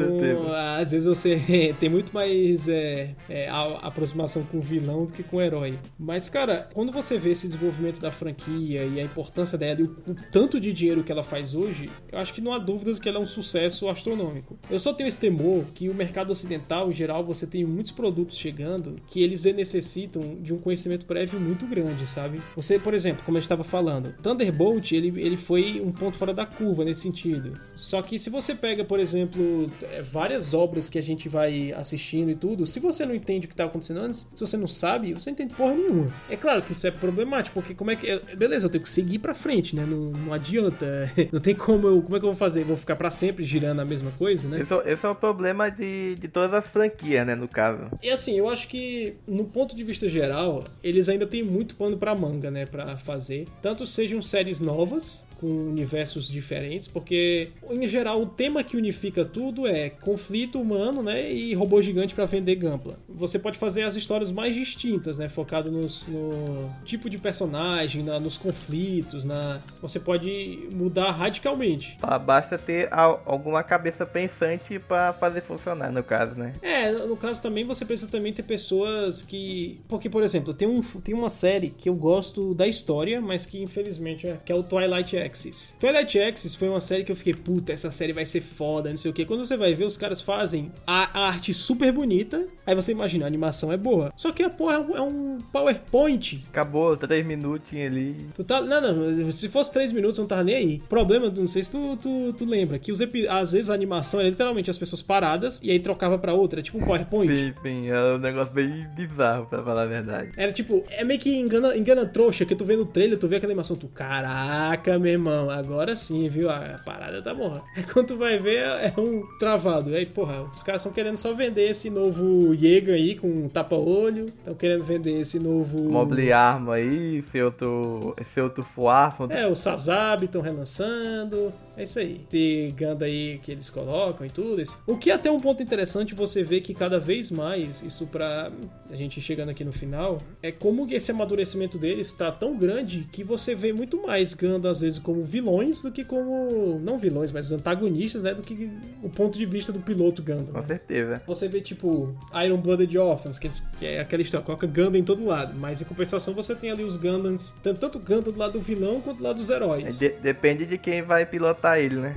[0.78, 5.24] às vezes você tem muito mais é, é, a- aproximação com o vilão do que
[5.24, 5.80] com o herói.
[5.98, 9.96] Mas, cara, quando você vê esse desenvolvimento da franquia e a importância dela e o,
[10.08, 13.08] o tanto de dinheiro que ela faz hoje, eu acho que não há dúvidas que
[13.08, 14.58] ela é um sucesso astronômico.
[14.70, 18.38] Eu só tenho esse temor que o mercado ocidental, em geral, você tem muitos produtos
[18.38, 22.42] chegando que eles necessitam de um conhecimento prévio muito grande, sabe?
[22.56, 26.46] Você, por exemplo, como eu estava falando, Thunderbolt, ele, ele foi um ponto fora da
[26.46, 27.58] curva nesse sentido.
[27.76, 32.30] Só que se você pega, por exemplo, é, várias obras que a gente vai assistindo
[32.32, 35.14] e tudo, se você não entende o que está acontecendo antes, se você não sabe,
[35.14, 36.08] você não entende porra nenhuma.
[36.30, 38.08] É claro que isso é problemático, porque como é que.
[38.10, 39.86] é- Beleza, eu tenho que seguir pra frente, né?
[39.86, 41.12] Não, não adianta.
[41.32, 42.02] Não tem como eu.
[42.02, 42.64] Como é que eu vou fazer?
[42.64, 44.60] Vou ficar pra sempre girando a mesma coisa, né?
[44.62, 46.93] Esse, é- esse é o problema de, de todas as franquias,
[47.26, 47.36] né?
[47.36, 47.90] No caso.
[48.02, 51.98] E assim, eu acho que no ponto de vista geral, eles ainda têm muito pano
[51.98, 53.46] pra manga, né, Pra fazer.
[53.62, 59.68] Tanto sejam séries novas com universos diferentes, porque em geral o tema que unifica tudo
[59.68, 62.98] é conflito humano, né, e robô gigante pra vender gampla.
[63.10, 68.20] Você pode fazer as histórias mais distintas, né, focado nos, no tipo de personagem, na-
[68.22, 71.98] nos conflitos, na você pode mudar radicalmente.
[72.02, 76.54] Ba- Basta ter al- alguma cabeça pensante pra fazer funcionar, no caso, né?
[76.62, 79.80] É, no caso também você precisa também ter pessoas que.
[79.88, 83.62] Porque, por exemplo, tem, um, tem uma série que eu gosto da história, mas que
[83.62, 85.76] infelizmente é, que é o Twilight Axis.
[85.80, 88.98] Twilight Axis foi uma série que eu fiquei, puta, essa série vai ser foda, não
[88.98, 89.26] sei o que.
[89.26, 93.26] Quando você vai ver, os caras fazem a, a arte super bonita, aí você imagina,
[93.26, 94.12] a animação é boa.
[94.16, 96.44] Só que a porra é um, é PowerPoint.
[96.50, 98.16] Acabou, três minutinhos ali.
[98.36, 100.80] Tu tá, não, não, se fosse 3 minutos eu não tava nem aí.
[100.90, 104.30] Problema, não sei se tu, tu, tu lembra, que os às vezes a animação era
[104.30, 107.36] literalmente as pessoas paradas e aí trocava pra outra, é tipo um PowerPoint.
[107.36, 110.32] Sim, sim, é um negócio bem bizarro, pra falar a verdade.
[110.36, 113.38] Era tipo, é meio que engana, engana trouxa, que tu vê no trailer, tu vê
[113.38, 116.50] aquela animação, tu, caraca, meu irmão, agora sim, viu?
[116.50, 117.62] A parada tá morra.
[117.78, 119.94] Aí quando tu vai ver, é um travado.
[119.94, 124.56] Aí, porra, os caras estão querendo só vender esse novo Jäger aí com tapa-olho, estão
[124.56, 125.90] querendo vender esse novo.
[125.90, 129.28] Mobile Arma aí, esse outro, esse outro Fuarfo.
[129.30, 131.52] É, o Sazab estão relançando.
[131.76, 132.22] É isso aí.
[132.30, 134.62] Esse Ganda aí que eles colocam e tudo.
[134.62, 138.06] esse- O que é até um ponto interessante você vê que cada vez mais, isso
[138.08, 138.52] pra
[138.92, 143.24] a gente chegando aqui no final, é como esse amadurecimento deles está tão grande que
[143.24, 146.80] você vê muito mais Ganda às vezes como vilões do que como.
[146.84, 148.34] Não vilões, mas antagonistas, né?
[148.36, 148.70] Do que
[149.02, 150.52] o ponto de vista do piloto Ganda.
[150.52, 150.66] Com né?
[150.66, 151.22] certeza.
[151.26, 152.16] Você vê, tipo,
[152.46, 155.56] Iron Blooded Orphans, que, eles- que é aquela história, coloca Gundam em todo lado.
[155.58, 159.18] Mas em compensação você tem ali os Gundams, tanto, Gundam do lado do vilão quanto
[159.18, 159.98] do lado dos É, heróis.
[159.98, 162.14] de- depende de quem vai pilotar ele, né?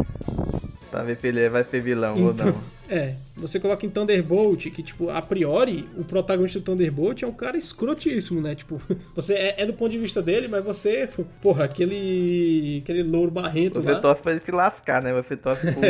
[0.90, 2.76] Pra ver se ele vai ser vilão ou Então, não.
[2.89, 7.32] É, você coloca em Thunderbolt, que, tipo, a priori, o protagonista do Thunderbolt é um
[7.32, 8.55] cara escrotíssimo, né?
[8.55, 8.80] Tipo,
[9.14, 11.09] você é, é do ponto de vista dele, mas você,
[11.43, 12.80] porra, aquele.
[12.82, 14.01] aquele louro barrento Você lá.
[14.01, 15.12] torce pra ele se lascar, né?
[15.12, 15.80] Você torce pro,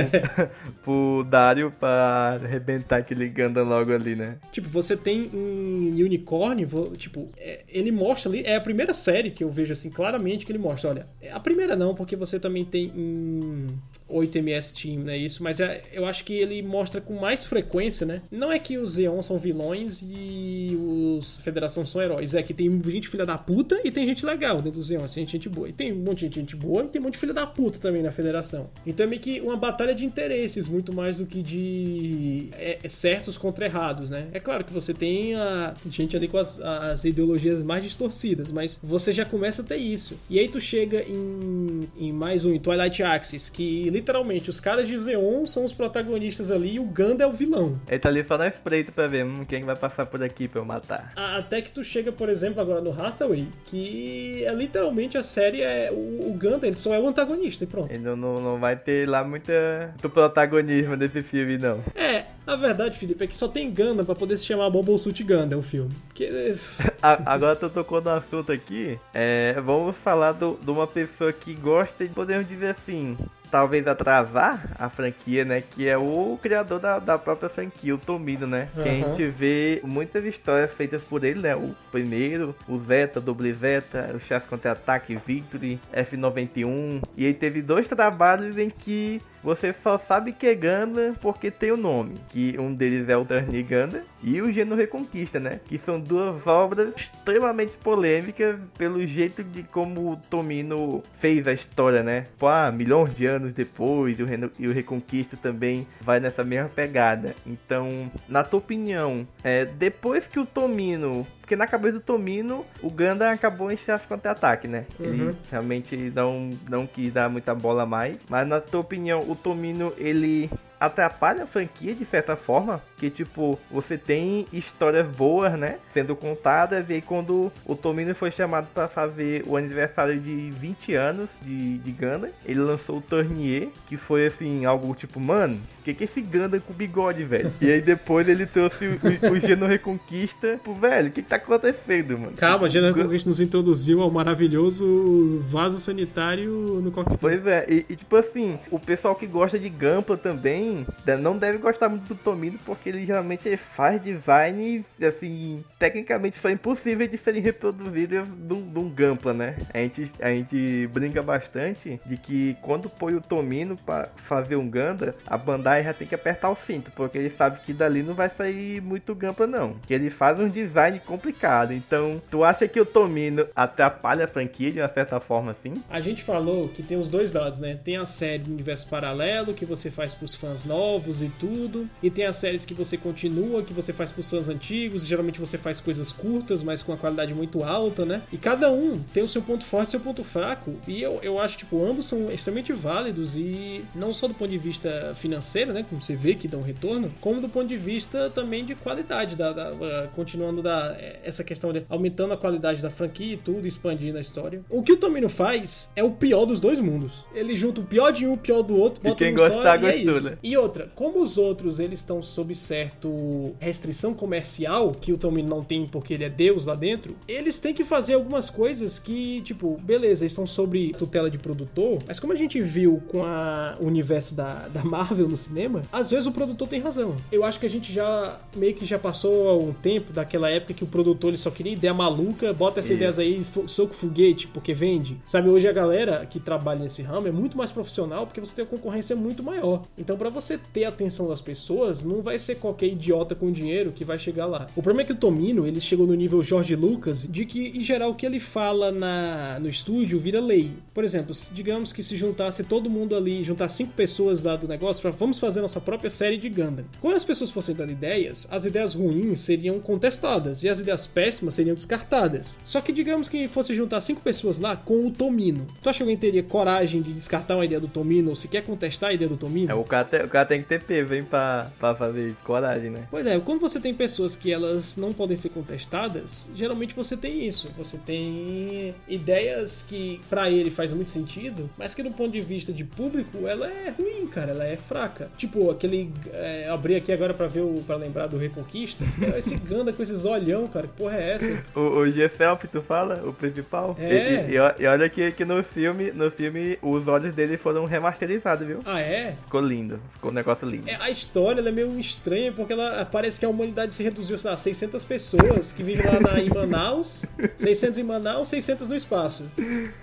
[0.83, 4.37] pro Dario pra arrebentar aquele Gundam logo ali, né?
[4.53, 9.31] Tipo, você tem em Unicorn, vo- tipo, é, ele mostra ali, é a primeira série
[9.31, 12.41] que eu vejo assim claramente que ele mostra, olha, é a primeira não, porque você
[12.41, 13.75] também tem em
[14.11, 18.23] 8MS Team, né, isso, mas é- eu acho que ele mostra com mais frequência, né?
[18.31, 22.71] Não é que os Zeon são vilões e os Federação são heróis, é que tem
[22.87, 25.69] gente filha da puta e tem gente legal dentro dos Zeon, assim, gente, gente boa.
[25.69, 27.79] E tem um monte de gente boa e tem um monte de filha da puta
[27.79, 28.71] também na Federação.
[28.87, 32.89] Então é meio que uma batalha de interesses, muito mais do que de é, é
[32.89, 34.29] certos contra errados, né?
[34.33, 38.79] É claro que você tem a gente ali com as, as ideologias mais distorcidas, mas
[38.83, 40.19] você já começa a ter isso.
[40.29, 44.87] E aí tu chega em, em mais um, em Twilight Axis, que literalmente os caras
[44.89, 47.81] de Zeon são os protagonistas ali aí o Ganda é o vilão.
[47.89, 50.61] Ele tá ali só na espreita pra ver hum, quem vai passar por aqui pra
[50.61, 51.13] eu matar.
[51.17, 55.91] Até que tu chega, por exemplo, agora no Hathaway, que é literalmente a série é.
[55.91, 57.91] O, o Ganda, ele só é o antagonista e pronto.
[57.91, 61.83] Ele não, não, vai ter lá muita, muito protagonismo desse filme, não.
[61.95, 65.23] É, a verdade, Felipe, é que só tem Ganda pra poder se chamar Bubble Suit
[65.25, 65.91] Ganda, o filme.
[66.09, 66.31] Porque...
[67.03, 68.99] agora tu tocou no assunto aqui.
[69.13, 73.17] É, vamos falar do, de uma pessoa que gosta de, podemos dizer assim,
[73.51, 75.63] talvez atrasar a franquia, né?
[75.63, 78.69] Que é o criador da, da própria franquia, o Tomino, né?
[78.77, 78.83] Uhum.
[78.83, 81.55] Que a gente vê muitas histórias feitas por ele, né?
[81.57, 87.03] O primeiro, o Zeta, Double Zeta, o Chess Contra-Ataque, Victory, F91.
[87.17, 91.71] E ele teve dois trabalhos em que você só sabe que é Ganda porque tem
[91.71, 92.17] o nome.
[92.31, 95.61] Que um deles é o Darny Ganda e o Geno Reconquista, né?
[95.67, 102.03] Que são duas obras extremamente polêmicas pelo jeito de como o Tomino fez a história,
[102.03, 102.27] né?
[102.37, 106.43] Pô, ah, milhões de anos depois, e o, Reno, e o Reconquista também vai nessa
[106.43, 107.33] mesma pegada.
[107.47, 112.91] Então, na tua opinião, é, depois que o Tomino porque na cabeça do Tomino, o
[112.91, 114.85] Ganda acabou em chance contra-ataque, né?
[114.99, 115.07] Uhum.
[115.07, 118.19] Ele realmente não, não quis dar muita bola mais.
[118.29, 123.59] Mas na tua opinião, o Tomino, ele atrapalha a franquia de certa forma, que tipo,
[123.71, 128.89] você tem histórias boas, né, sendo contadas, e aí quando o Tomino foi chamado para
[128.89, 134.27] fazer o aniversário de 20 anos de, de Gundam, ele lançou o Tournier, que foi
[134.27, 137.53] assim, algo tipo, mano, o que que esse Gundam com bigode, velho?
[137.61, 141.37] e aí depois ele trouxe o, o Geno Reconquista, pro velho, o que que tá
[141.37, 142.33] acontecendo, mano?
[142.33, 146.51] Calma, o Geno Reconquista nos introduziu ao maravilhoso vaso sanitário
[146.83, 147.19] no cockpit.
[147.21, 150.87] Pois é, e, e tipo assim, o pessoal que gosta de Gampa também
[151.21, 157.11] não deve gostar muito do Tomino, porque ele geralmente faz designs, assim, tecnicamente são impossíveis
[157.11, 159.57] de serem reproduzidos de um Gampla, né?
[159.73, 164.69] A gente, a gente brinca bastante de que quando põe o Tomino para fazer um
[164.69, 168.15] Ganda, a Bandai já tem que apertar o cinto, porque ele sabe que dali não
[168.15, 169.75] vai sair muito Gampla, não.
[169.87, 171.73] Que ele faz um design complicado.
[171.73, 175.75] Então, tu acha que o Tomino atrapalha a franquia de uma certa forma assim?
[175.91, 177.79] A gente falou que tem os dois lados, né?
[177.83, 181.89] Tem a série do Universo Paralelo, que você faz pros fãs novos e tudo.
[182.03, 185.05] E tem as séries que você continua, que você faz pros fãs antigos.
[185.05, 188.23] E geralmente você faz coisas curtas, mas com uma qualidade muito alta, né?
[188.33, 190.75] E cada um tem o seu ponto forte e seu ponto fraco.
[190.87, 193.37] E eu, eu acho, tipo, ambos são extremamente válidos.
[193.37, 195.85] E não só do ponto de vista financeiro, né?
[195.89, 199.37] Como você vê que dá um retorno, como do ponto de vista também de qualidade.
[199.37, 203.67] Da, da, da continuando da, essa questão de aumentando a qualidade da franquia e tudo,
[203.67, 204.61] expandindo a história.
[204.69, 207.25] O que o Tomino faz é o pior dos dois mundos.
[207.35, 209.81] Ele junta o pior de um, o pior do outro, bota e quem um gostar,
[209.81, 210.39] só, gostou, é né?
[210.43, 215.63] E outra, como os outros eles estão sob certo restrição comercial, que o Tommy não
[215.63, 219.77] tem porque ele é Deus lá dentro, eles têm que fazer algumas coisas que, tipo,
[219.83, 223.87] beleza, eles estão sobre tutela de produtor, mas como a gente viu com a, o
[223.87, 227.17] universo da, da Marvel no cinema, às vezes o produtor tem razão.
[227.31, 230.85] Eu acho que a gente já meio que já passou um tempo daquela época que
[230.85, 235.17] o produtor ele só queria ideia maluca, bota essas ideias aí, soco foguete, porque vende.
[235.27, 238.65] Sabe, hoje a galera que trabalha nesse ramo é muito mais profissional porque você tem
[238.65, 239.85] uma concorrência muito maior.
[239.97, 243.93] Então, para você ter a atenção das pessoas, não vai ser qualquer idiota com dinheiro
[243.93, 244.67] que vai chegar lá.
[244.77, 247.83] O problema é que o Tomino, ele chegou no nível Jorge Lucas, de que, em
[247.83, 250.73] geral, o que ele fala na, no estúdio vira lei.
[250.95, 255.03] Por exemplo, digamos que se juntasse todo mundo ali, juntar cinco pessoas lá do negócio
[255.03, 256.85] para vamos fazer nossa própria série de Gundam.
[257.01, 261.55] Quando as pessoas fossem dando ideias, as ideias ruins seriam contestadas e as ideias péssimas
[261.55, 262.59] seriam descartadas.
[262.65, 265.67] Só que digamos que fosse juntar cinco pessoas lá com o Tomino.
[265.83, 268.63] Tu acha que alguém teria coragem de descartar uma ideia do Tomino ou se quer
[268.63, 269.71] contestar a ideia do Tomino?
[269.71, 272.39] É, o cara, o cara tem que TP, vem pra, pra fazer isso.
[272.47, 273.09] Coragem, né?
[273.11, 277.45] Pois é, quando você tem pessoas que elas não podem ser contestadas, geralmente você tem
[277.45, 277.73] isso.
[277.77, 282.73] Você tem ideias que para ele faz muito sentido, mas que do ponto de vista
[282.73, 284.53] de público, ela é ruim, cara.
[284.53, 285.29] Ela é fraca.
[285.37, 286.13] Tipo, aquele.
[286.33, 287.83] É, abri aqui agora pra ver o.
[287.85, 289.03] para lembrar do Reconquista.
[289.37, 290.87] Esse Ganda com esses olhão, cara.
[290.87, 291.65] Que porra é essa?
[291.75, 293.25] o, o G-Self, tu fala?
[293.27, 293.97] O principal?
[293.99, 294.51] É.
[294.51, 298.65] E, e, e, olha que, que no filme, no filme, os olhos dele foram remasterizados,
[298.65, 298.79] viu?
[298.85, 299.35] Ah, é?
[299.43, 299.99] Ficou lindo.
[300.13, 300.89] Ficou um negócio lindo.
[300.89, 304.57] É, a história é meio estranha porque ela parece que a humanidade se reduziu a
[304.57, 307.25] 600 pessoas que vivem lá na, em Manaus,
[307.57, 309.51] 600 em Manaus, 600 no espaço.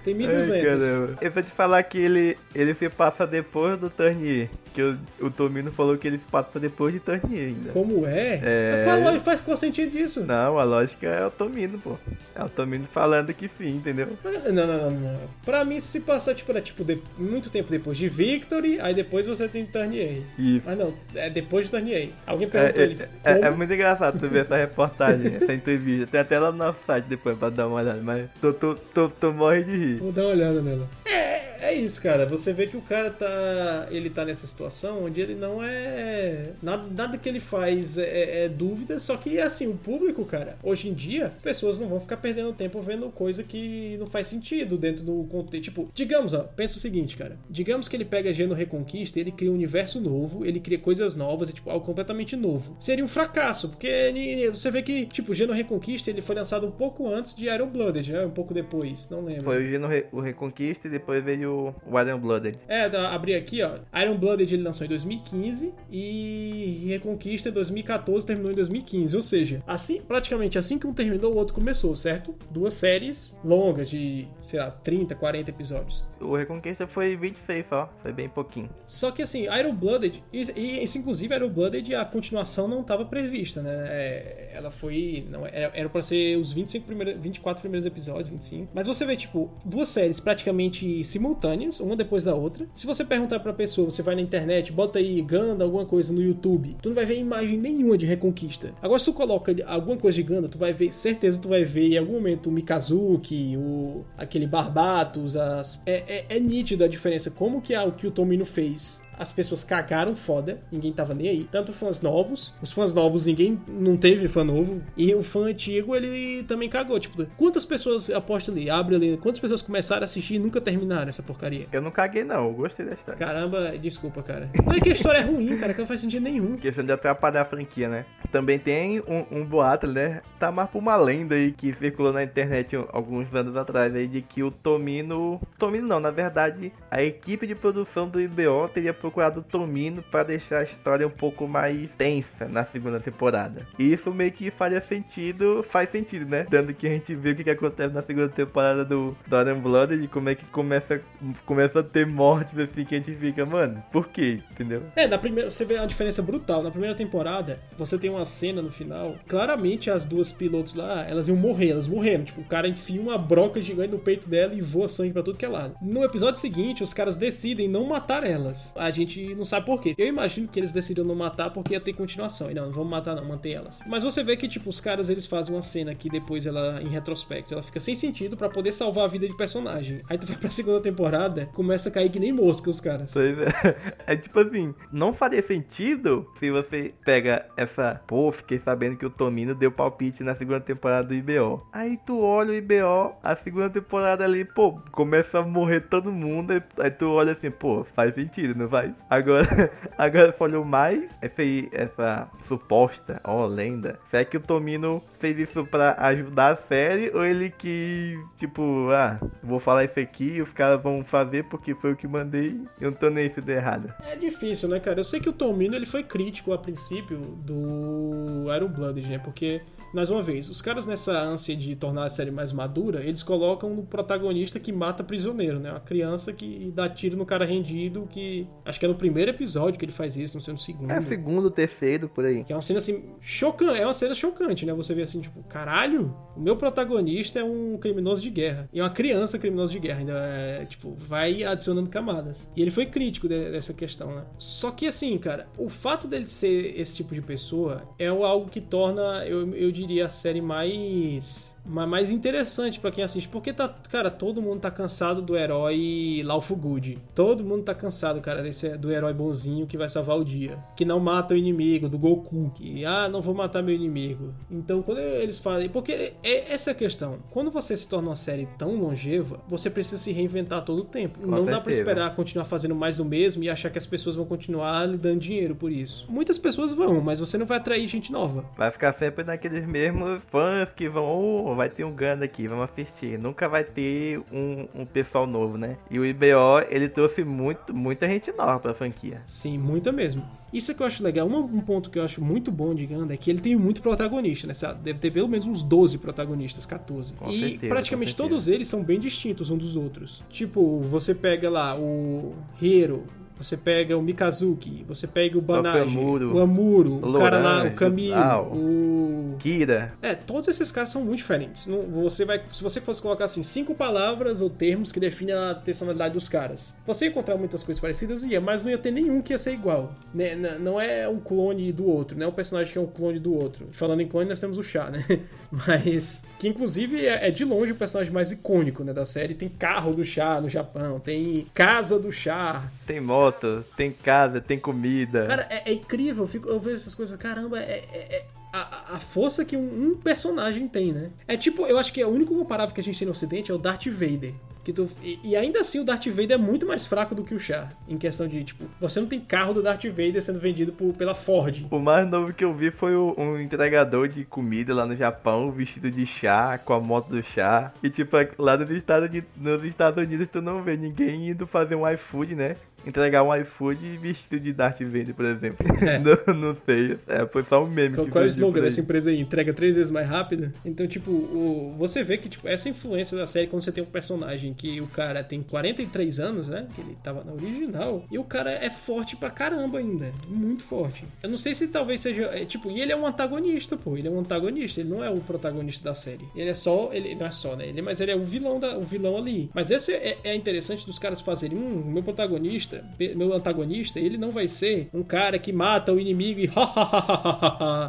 [0.04, 0.84] Tem 1200.
[1.22, 4.50] Eu vou te falar que ele, ele se passa depois do Turnier.
[4.74, 7.72] Que o, o Tomino falou que ele se passa depois de Turnier ainda.
[7.72, 8.42] Como é?
[8.44, 8.84] é...
[8.86, 10.22] Qual lógica faz qual sentido disso?
[10.22, 11.96] Não, a lógica é o Tomino, pô.
[12.36, 14.08] É o Tomino falando que sim, entendeu?
[14.24, 15.20] Não, não, não, não.
[15.46, 18.96] Pra mim, isso se passa, tipo, era, tipo de, muito tempo depois de Victory, aí
[18.96, 20.22] depois você tem Turnier.
[20.40, 20.66] Isso.
[20.66, 22.10] Mas não, é depois de Turnier.
[22.26, 23.02] Alguém perguntou é, ele.
[23.24, 26.08] É, é, é, muito engraçado tu ver essa reportagem, essa entrevista.
[26.08, 29.12] Tem até lá no nosso site depois pra dar uma olhada, mas tu, tu, tu,
[29.20, 29.96] tu morre de rir.
[29.98, 30.88] Vou dar uma olhada nela.
[31.06, 32.26] É, é isso, cara.
[32.26, 33.88] Você vê que o cara tá.
[33.90, 36.52] Ele tá nessa situação onde ele não é.
[36.62, 40.58] Nada, nada que ele faz é, é, é dúvida, só que assim, o público, cara,
[40.62, 44.78] hoje em dia, pessoas não vão ficar perdendo tempo vendo coisa que não faz sentido
[44.78, 45.64] dentro do contexto.
[45.64, 47.38] Tipo, digamos, ó, pensa o seguinte, cara.
[47.50, 51.50] Digamos que ele pega Geno Reconquista, ele cria um universo novo, ele cria coisas novas,
[51.50, 52.76] é tipo algo completamente novo.
[52.80, 57.08] Seria um fracasso, porque você vê que, tipo, Geno Reconquista ele foi lançado um pouco
[57.08, 58.26] antes de Iron Blooded, né?
[58.26, 59.44] Um pouco depois, não lembro.
[59.44, 62.58] Foi o Geno Re o Reconquista e depois veio o Iron Blooded.
[62.68, 63.80] É, abri aqui, ó.
[64.02, 69.16] Iron Blooded ele lançou em 2015 e Reconquista em 2014 terminou em 2015.
[69.16, 72.36] Ou seja, assim, praticamente assim que um terminou, o outro começou, certo?
[72.50, 76.04] Duas séries longas de, sei lá, 30, 40 episódios.
[76.20, 78.70] O Reconquista foi 26 só, foi bem pouquinho.
[78.88, 83.06] Só que assim, Iron Blooded, e, e esse, inclusive Iron Blooded, a continuação não estava
[83.06, 83.88] prevista, né?
[83.90, 85.26] É, ela foi.
[85.30, 88.70] Não, era, era pra ser os 25 primeiros, 24 primeiros episódios, 25.
[88.74, 92.68] Mas você vê, tipo, duas séries praticamente simultâneas, uma depois da outra.
[92.74, 96.22] Se você perguntar pra pessoa, você vai na internet, bota aí Ganda, alguma coisa no
[96.22, 98.74] YouTube, tu não vai ver imagem nenhuma de Reconquista.
[98.82, 101.94] Agora, se tu coloca alguma coisa de Ganda, tu vai ver, certeza tu vai ver
[101.94, 105.82] em algum momento o Mikazuki, o, aquele Barbatos, as.
[105.86, 107.32] É, é, é nítido a diferença.
[107.32, 111.30] Como que a, o que o Tomino fez as pessoas cagaram foda, ninguém tava nem
[111.30, 111.48] aí.
[111.52, 115.96] Tanto fãs novos, os fãs novos ninguém não teve fã novo, e o fã antigo
[115.96, 117.00] ele também cagou.
[117.00, 121.10] Tipo, quantas pessoas, aposta ali, abre ali, quantas pessoas começaram a assistir e nunca terminaram
[121.10, 121.66] essa porcaria?
[121.72, 123.20] Eu não caguei não, eu gostei da história.
[123.20, 124.50] Caramba, desculpa, cara.
[124.66, 126.58] Não é que a história é ruim, cara, que não faz sentido nenhum.
[126.58, 128.06] Questão de atrapalhar a franquia, né?
[128.32, 130.22] Também tem um, um boato, né?
[130.40, 134.22] Tá mais por uma lenda aí que circulou na internet alguns anos atrás aí de
[134.22, 135.42] que o Tomino.
[135.58, 140.24] Tomino não, na verdade, a equipe de produção do IBO teria procurado o Tomino para
[140.24, 143.68] deixar a história um pouco mais tensa na segunda temporada.
[143.78, 146.48] E isso meio que faria sentido, faz sentido, né?
[146.50, 149.96] Dando que a gente vê o que, que acontece na segunda temporada do Dorian Blood
[149.96, 151.02] e como é que começa,
[151.46, 154.40] começa a ter mortes assim que a gente fica, mano, por quê?
[154.52, 154.84] Entendeu?
[154.96, 156.64] É, na primeira, você vê uma diferença brutal.
[156.64, 161.28] Na primeira temporada, você tem uma cena no final, claramente as duas pilotos lá, elas
[161.28, 162.24] iam morrer, elas morreram.
[162.24, 165.38] Tipo, o cara enfia uma broca gigante no peito dela e voa sangue pra tudo
[165.38, 165.76] que é lado.
[165.82, 168.74] No episódio seguinte, os caras decidem não matar elas.
[168.78, 169.94] A gente não sabe por quê.
[169.98, 172.50] Eu imagino que eles decidiram não matar porque ia ter continuação.
[172.50, 173.82] E não, não vamos matar não, manter elas.
[173.86, 176.88] Mas você vê que, tipo, os caras eles fazem uma cena que depois ela, em
[176.88, 180.02] retrospecto, ela fica sem sentido para poder salvar a vida de personagem.
[180.10, 183.12] Aí tu vai pra segunda temporada, começa a cair que nem mosca os caras.
[183.12, 183.94] Pois é.
[184.06, 188.02] É tipo assim, não faria sentido se você pega essa.
[188.06, 191.66] Pô, fiquei sabendo que o Tomino deu palpite na segunda temporada do IBO.
[191.72, 196.62] Aí tu olha o IBO, a segunda temporada ali, pô, começa a morrer todo mundo.
[196.78, 198.83] Aí tu olha assim, pô, faz sentido, não faz?
[199.10, 204.00] Agora, agora falou mais essa, aí, essa suposta, ó, lenda.
[204.10, 209.20] Será que o Tomino fez isso pra ajudar a série ou ele quis, tipo, ah,
[209.42, 212.92] vou falar isso aqui e os caras vão fazer porque foi o que mandei eu
[212.92, 213.94] não tô nem se der errado.
[214.06, 215.00] É difícil, né, cara?
[215.00, 219.18] Eu sei que o Tomino ele foi crítico a princípio do Iron Blooded, né?
[219.18, 219.62] Porque
[219.94, 223.70] mais uma vez, os caras nessa ânsia de tornar a série mais madura, eles colocam
[223.70, 225.70] no protagonista que mata prisioneiro, né?
[225.70, 229.80] Uma criança que dá tiro no cara rendido, que acho que é no primeiro episódio
[229.80, 230.92] que ele faz isso, não sei no segundo.
[230.92, 232.44] É segundo, terceiro, por aí.
[232.44, 234.74] Que é uma cena assim, chocante, é uma cena chocante, né?
[234.74, 238.68] Você vê assim, tipo, caralho, o meu protagonista é um criminoso de guerra.
[238.74, 242.50] E é uma criança criminosa de guerra, ainda é, tipo, vai adicionando camadas.
[242.56, 244.24] E ele foi crítico de, dessa questão, né?
[244.40, 248.60] Só que assim, cara, o fato dele ser esse tipo de pessoa é algo que
[248.60, 253.74] torna, eu, eu diria, a série mais mas mais interessante para quem assiste, porque tá,
[253.90, 257.00] cara, todo mundo tá cansado do herói Laufo Good.
[257.16, 260.86] Todo mundo tá cansado, cara, desse, do herói bonzinho que vai salvar o dia, que
[260.86, 264.34] não mata o inimigo, do Goku, que ah, não vou matar meu inimigo.
[264.50, 267.20] Então, quando eles falam, porque é essa é a questão.
[267.30, 271.20] Quando você se torna uma série tão longeva, você precisa se reinventar todo o tempo.
[271.20, 271.58] Com não certeza.
[271.58, 274.86] dá para esperar continuar fazendo mais do mesmo e achar que as pessoas vão continuar
[274.88, 276.06] lhe dando dinheiro por isso.
[276.10, 278.46] Muitas pessoas vão, mas você não vai atrair gente nova.
[278.58, 283.18] Vai ficar sempre naqueles mesmos fãs que vão, vai ter um Ganda aqui, vamos assistir.
[283.18, 285.78] Nunca vai ter um, um pessoal novo, né?
[285.90, 289.22] E o IBO, ele trouxe muito, muita gente nova pra franquia.
[289.28, 290.24] Sim, muita mesmo.
[290.52, 291.28] Isso é que eu acho legal.
[291.28, 293.82] Um, um ponto que eu acho muito bom de Ganda é que ele tem muito
[293.82, 294.54] protagonista, né?
[294.84, 297.14] Deve ter pelo menos uns 12 protagonistas, 14.
[297.14, 300.24] Com e certeza, praticamente todos eles são bem distintos uns dos outros.
[300.30, 303.04] Tipo, você pega lá o Hiro,
[303.38, 307.72] você pega o Mikazuki, você pega o Banaji, o Amuro, o, o cara lá, o
[307.74, 308.18] Camilo,
[308.54, 309.36] o.
[309.40, 309.94] Kira.
[310.02, 311.68] É, todos esses caras são muito diferentes.
[311.68, 315.56] Não- Você vai, se você fosse colocar assim, cinco palavras ou termos que definem a
[315.56, 319.22] personalidade dos caras, você ia encontrar muitas coisas parecidas, ia, mas não ia ter nenhum
[319.22, 319.94] que ia ser igual.
[320.14, 320.36] Né?
[320.60, 323.34] Não é um clone do outro, não é um personagem que é um clone do
[323.34, 323.68] outro.
[323.72, 325.04] Falando em clone, nós temos o Chá, né?
[325.68, 326.22] Mas.
[326.40, 329.34] Que inclusive é, é de longe o personagem mais icônico né, da série.
[329.34, 334.60] Tem carro do Chá no Japão, tem casa do Chá, Tem moto, tem casa, tem
[334.60, 335.26] comida.
[335.26, 336.24] Cara, é, é incrível.
[336.24, 337.18] Eu, fico- eu vejo essas coisas.
[337.18, 337.84] Caramba, é.
[337.92, 338.26] é- é
[338.56, 341.10] a, a força que um, um personagem tem, né?
[341.28, 343.50] É tipo, eu acho que é o único comparável que a gente tem no ocidente
[343.52, 344.34] é o Darth Vader.
[344.64, 347.36] Que tu, e, e ainda assim o Darth Vader é muito mais fraco do que
[347.36, 347.70] o Char.
[347.88, 351.14] Em questão de, tipo, você não tem carro do Darth Vader sendo vendido por, pela
[351.14, 351.66] Ford.
[351.70, 355.52] O mais novo que eu vi foi o- um entregador de comida lá no Japão,
[355.52, 357.74] vestido de chá, com a moto do chá.
[357.84, 361.76] E tipo, lá nos Estados Unidos, nos Estados Unidos tu não vê ninguém indo fazer
[361.76, 362.56] um iFood, né?
[362.86, 365.66] Entregar um iFood vestido de Darth Vader, por exemplo.
[365.84, 366.00] É.
[366.00, 366.98] não, não sei.
[367.08, 369.20] É, foi só um meme Qual, que qual é o slogan dessa empresa aí?
[369.20, 370.52] Entrega três vezes mais rápido?
[370.66, 373.88] Então, tipo, o, você vê que tipo, essa influência da série, quando você tem um
[373.88, 376.68] personagem que o cara tem 43 anos, né?
[376.74, 380.12] Que ele tava na original, e o cara é forte pra caramba ainda.
[380.28, 381.06] Muito forte.
[381.22, 382.24] Eu não sei se talvez seja.
[382.26, 383.98] é, tipo, e ele é um antagonista, pô.
[383.98, 386.28] Ele é um antagonista, ele não é o protagonista da série.
[386.36, 386.90] Ele é só.
[386.92, 387.68] Ele não é só, né?
[387.68, 389.50] Ele, mas ele é o vilão, da, o vilão ali.
[389.54, 391.58] Mas esse é, é interessante dos caras fazerem.
[391.58, 392.86] Hum, meu protagonista,
[393.16, 396.50] meu antagonista, ele não vai ser um cara que mata o inimigo e.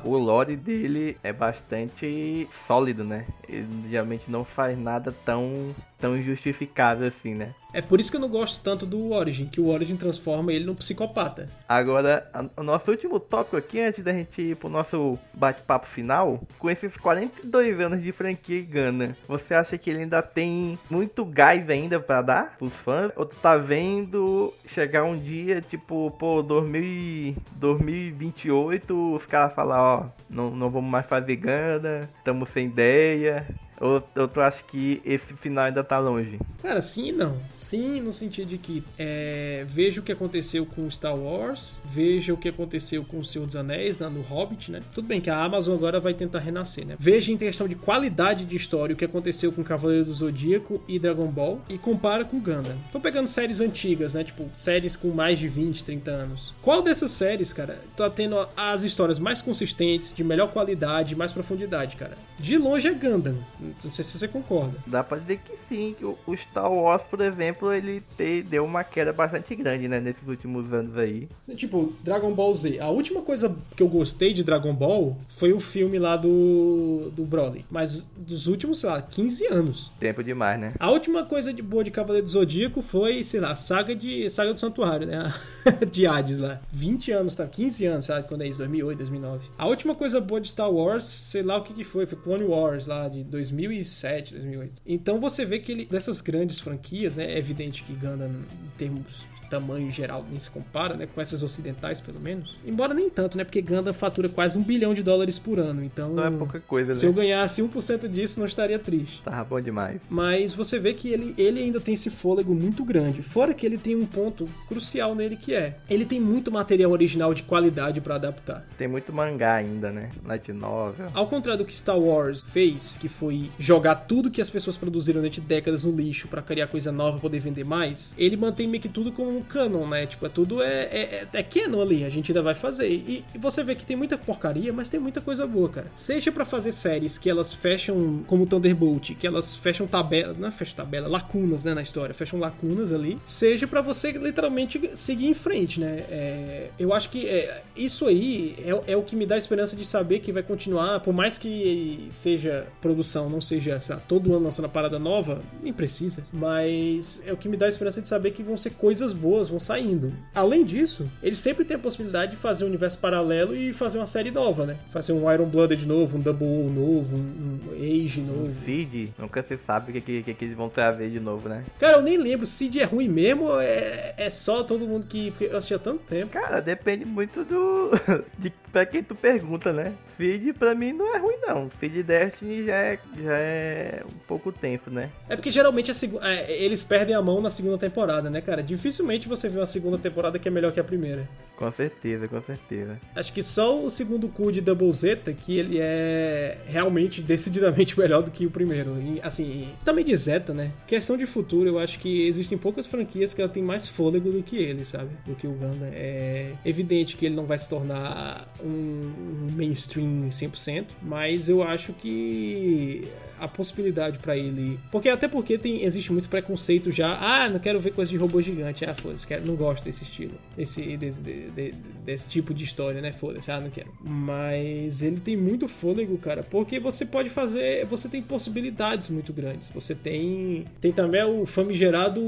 [0.05, 3.27] O lore dele é bastante sólido, né?
[3.49, 5.75] Ele geralmente não faz nada tão,
[6.05, 7.55] tão injustificável assim, né?
[7.73, 10.65] É por isso que eu não gosto tanto do Origin, que o Origin transforma ele
[10.65, 11.51] num psicopata.
[11.69, 16.71] Agora, o nosso último tópico aqui, antes da gente ir pro nosso bate-papo final, com
[16.71, 21.99] esses 42 anos de franquia Gana, você acha que ele ainda tem muito gás ainda
[21.99, 23.11] pra dar pros fãs?
[23.17, 29.83] Ou tu tá vendo chegar um dia, tipo, pô, 2000, e- 2028, os caras falar,
[29.83, 33.45] ó, não, não vamos mais fazer Gana, tamo sem ideia.
[33.81, 36.39] Ou, ou tu acha que esse final ainda tá longe?
[36.63, 37.39] Cara, sim e não.
[37.55, 42.37] Sim, no sentido de que é, veja o que aconteceu com Star Wars, veja o
[42.37, 44.81] que aconteceu com o Senhor dos Anéis, né, no Hobbit, né?
[44.95, 46.97] Tudo bem que a Amazon agora vai tentar renascer, né?
[46.99, 50.99] Veja em questão de qualidade de história o que aconteceu com Cavaleiro do Zodíaco e
[50.99, 52.77] Dragon Ball e compara com Gundam.
[52.93, 54.25] Tô pegando séries antigas, né?
[54.25, 56.55] Tipo, séries com mais de 20, 30 anos.
[56.63, 61.97] Qual dessas séries, cara, tá tendo as histórias mais consistentes, de melhor qualidade, mais profundidade,
[61.97, 62.15] cara?
[62.39, 63.37] De longe é Gundam.
[63.85, 64.75] Não sei se você concorda.
[64.87, 68.85] Dá pra dizer que sim, que o Star Wars, por exemplo, ele te- deu uma
[68.85, 71.29] queda bastante grande, né, nesses últimos anos aí.
[71.57, 72.79] Tipo, Dragon Ball Z.
[72.81, 77.25] A última coisa que eu gostei de Dragon Ball foi o filme lá do, do
[77.25, 77.65] Broly.
[77.71, 79.93] Mas dos últimos, sei lá, 15 anos.
[79.99, 80.75] Tempo demais, né?
[80.79, 84.53] A última coisa de boa de Cavaleiro do Zodíaco foi, sei lá, saga de saga
[84.53, 85.33] do Santuário, né?
[85.91, 86.61] de Hades lá.
[86.73, 87.47] 20 anos, tá?
[87.47, 88.59] 15 anos, sabe quando é isso?
[88.59, 89.47] 2008, 2009.
[89.59, 92.45] A última coisa boa de Star Wars, sei lá o que que foi, foi Clone
[92.45, 93.23] Wars lá de
[93.55, 94.83] 2007, 2008.
[94.87, 97.33] Então você vê que ele, dessas grandes franquias, né?
[97.33, 101.07] É evidente que Gundam, em termos tamanho geral, nem se compara, né?
[101.13, 102.59] Com essas ocidentais, pelo menos.
[102.67, 103.45] Embora nem tanto, né?
[103.45, 105.85] Porque Gundam fatura quase um bilhão de dólares por ano.
[105.85, 107.23] Então, Não é pouca coisa, se eu né?
[107.23, 109.23] ganhasse 1% disso, não estaria triste.
[109.23, 110.01] Tava bom demais.
[110.11, 113.23] Mas você vê que ele, ele ainda tem esse fôlego muito grande.
[113.23, 117.33] Fora que ele tem um ponto crucial nele que é: ele tem muito material original
[117.33, 118.67] de qualidade pra adaptar.
[118.77, 120.11] Tem muito mangá ainda, né?
[120.25, 121.07] Light novel.
[121.15, 125.21] Ao contrário do que Star Wars fez, que foi jogar tudo que as pessoas produziram
[125.21, 128.89] durante décadas no lixo pra criar coisa nova poder vender mais, ele mantém meio que
[128.89, 130.07] tudo como um canon, né?
[130.07, 132.89] Tipo, é tudo é, é, é, é canon ali, a gente ainda vai fazer.
[132.89, 135.87] E, e você vê que tem muita porcaria, mas tem muita coisa boa, cara.
[135.95, 140.51] Seja pra fazer séries que elas fecham, como Thunderbolt, que elas fecham tabela, não é
[140.51, 143.19] fecham tabela, lacunas, né, na história, fecham lacunas ali.
[143.27, 146.05] Seja pra você literalmente seguir em frente, né?
[146.11, 149.85] É, eu acho que é, isso aí é, é o que me dá esperança de
[149.85, 154.67] saber que vai continuar, por mais que seja produção, não seja lá, todo ano lançando
[154.67, 158.43] a parada nova, nem precisa, mas é o que me dá esperança de saber que
[158.43, 160.13] vão ser coisas boas, vão saindo.
[160.35, 164.07] Além disso, eles sempre têm a possibilidade de fazer um universo paralelo e fazer uma
[164.07, 164.77] série nova, né?
[164.93, 168.51] Fazer um Iron Blooded novo, um Double O novo, um, um Age novo.
[168.51, 171.65] Cid, nunca se sabe o que, que, que, eles vão trazer de novo, né?
[171.79, 175.33] Cara, eu nem lembro, Cid é ruim mesmo ou é, é só todo mundo que.
[175.41, 176.33] Eu assisti há tanto tempo.
[176.33, 177.91] Cara, depende muito do.
[178.39, 179.93] de pra quem tu pergunta, né?
[180.17, 181.71] Cid pra mim não é ruim, não.
[181.79, 185.11] Cid Destiny já é, já é um pouco tenso, né?
[185.29, 188.63] É porque geralmente a segu- é, eles perdem a mão na segunda temporada, né, cara?
[188.63, 191.29] Dificilmente dificilmente você vê uma segunda temporada que é melhor que a primeira.
[191.57, 193.01] Com certeza, com certeza.
[193.15, 198.23] Acho que só o segundo cu de Double Zeta que ele é realmente decididamente melhor
[198.23, 198.97] do que o primeiro.
[199.01, 200.73] E, assim, também de Zeta, né?
[200.87, 204.43] Questão de futuro, eu acho que existem poucas franquias que ela tem mais fôlego do
[204.43, 205.11] que ele, sabe?
[205.25, 205.87] Do que o Ganda.
[205.93, 213.07] É evidente que ele não vai se tornar um mainstream 100%, mas eu acho que
[213.39, 214.79] a possibilidade para ele.
[214.91, 217.17] Porque até porque tem, existe muito preconceito já.
[217.21, 218.85] Ah, não quero ver coisa de robô gigante.
[218.85, 220.35] Ah, foda-se, não gosto desse estilo.
[220.57, 221.73] Esse, desse, de,
[222.05, 223.13] desse tipo de história, né?
[223.13, 223.93] Foda-se, ah, não quero.
[224.03, 226.43] Mas ele tem muito fôlego, cara.
[226.43, 227.87] Porque você pode fazer.
[227.87, 229.69] Você tem possibilidades muito grandes.
[229.69, 230.65] Você tem.
[230.81, 232.21] Tem também o famigerado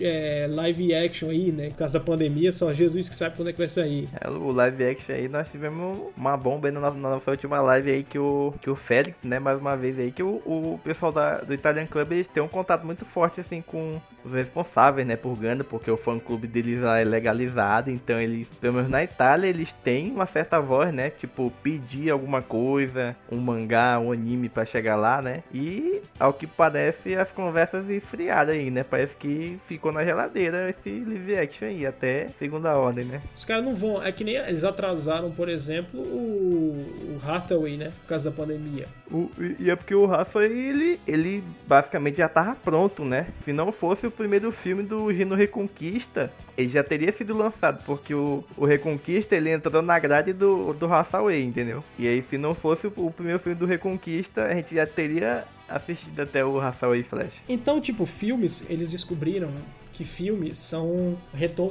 [0.00, 1.70] é, live action aí, né?
[1.70, 4.08] Por causa da pandemia, só Jesus que sabe quando é que vai sair.
[4.20, 7.90] É, o live action aí, nós tivemos uma bomba aí na, na nossa última live
[7.90, 9.38] aí que o, que o Félix, né?
[9.38, 12.48] Mais uma vez aí, que o, o pessoal da, do Italian Club eles têm um
[12.48, 16.80] contato muito forte assim com os responsáveis, né, por Ganda, porque o fã clube deles
[16.80, 21.10] lá é legalizado, então eles, pelo menos na Itália, eles têm uma certa voz, né,
[21.10, 25.42] tipo pedir alguma coisa, um mangá, um anime para chegar lá, né?
[25.52, 28.84] E ao que parece as conversas esfriaram aí, né?
[28.84, 33.20] Parece que ficou na geladeira esse live action aí até segunda ordem, né?
[33.34, 37.92] Os caras não vão, é que nem eles atrasaram, por exemplo, o, o Hathaway, né,
[38.02, 38.86] por causa da pandemia.
[39.10, 43.28] O, e é porque o Hathaway ele, ele basicamente já tava pronto, né?
[43.40, 48.14] Se não fosse o primeiro filme do Gino Reconquista, ele já teria sido lançado, porque
[48.14, 51.82] o, o Reconquista ele entrou na grade do, do Hathaway, entendeu?
[51.98, 55.44] E aí, se não fosse o, o primeiro filme do Reconquista, a gente já teria
[55.68, 57.34] assistido até o Hathaway Flash.
[57.48, 59.50] Então, tipo, filmes, eles descobriram
[59.92, 61.16] que filmes são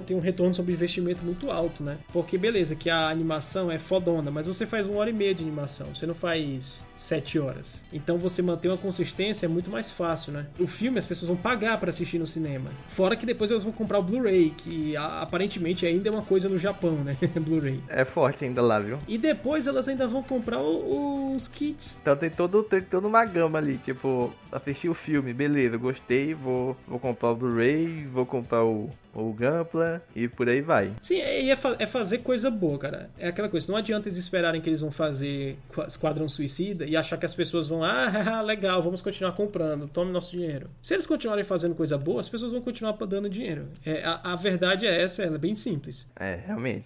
[0.05, 1.97] tem um retorno sobre investimento muito alto, né?
[2.13, 5.43] Porque beleza, que a animação é fodona, mas você faz uma hora e meia de
[5.43, 7.83] animação, você não faz sete horas.
[7.91, 10.47] Então você manter uma consistência é muito mais fácil, né?
[10.59, 12.69] O filme as pessoas vão pagar para assistir no cinema.
[12.87, 16.59] Fora que depois elas vão comprar o Blu-ray, que aparentemente ainda é uma coisa no
[16.59, 17.17] Japão, né?
[17.39, 17.81] Blu-ray.
[17.89, 18.99] É forte ainda lá, viu?
[19.07, 21.97] E depois elas ainda vão comprar os kits.
[22.01, 26.75] Então tem todo tem toda uma gama ali, tipo, assistir o filme, beleza, gostei, vou
[26.87, 30.91] vou comprar o Blu-ray, vou comprar o, o Gampla e por aí vai.
[31.01, 33.09] Sim, é, é, fa é, fazer coisa boa, cara.
[33.17, 35.57] É aquela coisa, não adianta eles esperarem que eles vão fazer
[35.87, 40.31] Esquadrão Suicida e achar que as pessoas vão, ah, legal, vamos continuar comprando, tome nosso
[40.31, 40.69] dinheiro.
[40.81, 43.67] Se eles continuarem fazendo coisa boa, as pessoas vão continuar dando dinheiro.
[43.85, 46.11] É, a, a verdade é essa, ela é bem simples.
[46.19, 46.85] É, realmente.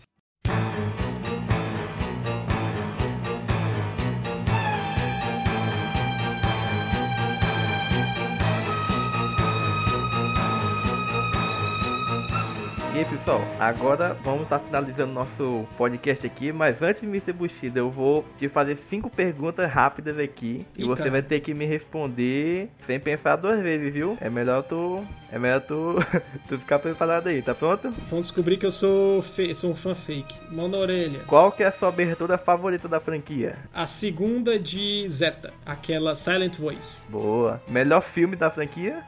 [12.95, 17.34] E aí, pessoal, agora vamos estar tá finalizando nosso podcast aqui, mas antes de Mr.
[17.34, 21.53] Bushida, eu vou te fazer cinco perguntas rápidas aqui e, e você vai ter que
[21.53, 24.17] me responder sem pensar duas vezes, viu?
[24.22, 25.95] É melhor tu, é melhor tu,
[26.47, 27.93] tu ficar preparado aí, tá pronto?
[28.09, 29.53] Vamos descobrir que eu sou, fe...
[29.53, 30.34] sou um fã fake.
[30.49, 31.19] Mão na orelha.
[31.27, 33.57] Qual que é a sua abertura favorita da franquia?
[33.73, 37.03] A segunda de Zeta, aquela Silent Voice.
[37.09, 37.61] Boa.
[37.67, 39.03] Melhor filme da franquia?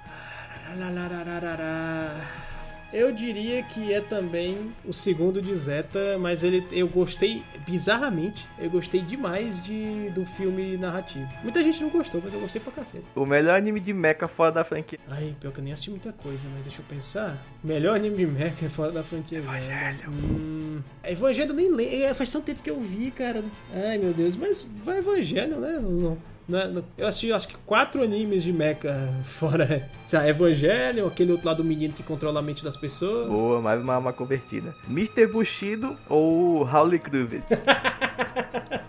[2.94, 8.70] Eu diria que é também o segundo de Zeta, mas ele eu gostei bizarramente, eu
[8.70, 11.28] gostei demais de do filme narrativo.
[11.44, 13.04] Muita gente não gostou, mas eu gostei pra cacete.
[13.16, 15.00] O melhor anime de mecha fora da franquia.
[15.10, 17.38] Ai, pior que eu nem assisti muita coisa, mas deixa eu pensar.
[17.64, 20.10] Melhor anime de mecha fora da franquia Evangelho.
[20.10, 23.44] Hum, Evangelho nem lembro, é, faz tanto tempo que eu vi, cara.
[23.74, 25.80] Ai, meu Deus, mas vai Evangelho, né?
[25.82, 26.18] Não,
[26.48, 26.82] né?
[26.98, 31.58] Eu assisti acho que quatro animes de mecha fora sei lá, Evangelho, aquele outro lado
[31.58, 33.28] do menino que controla a mente das pessoas.
[33.28, 34.74] Boa, mais uma, uma convertida.
[34.90, 35.28] Mr.
[35.28, 37.44] Bushido ou Howley Cruvet?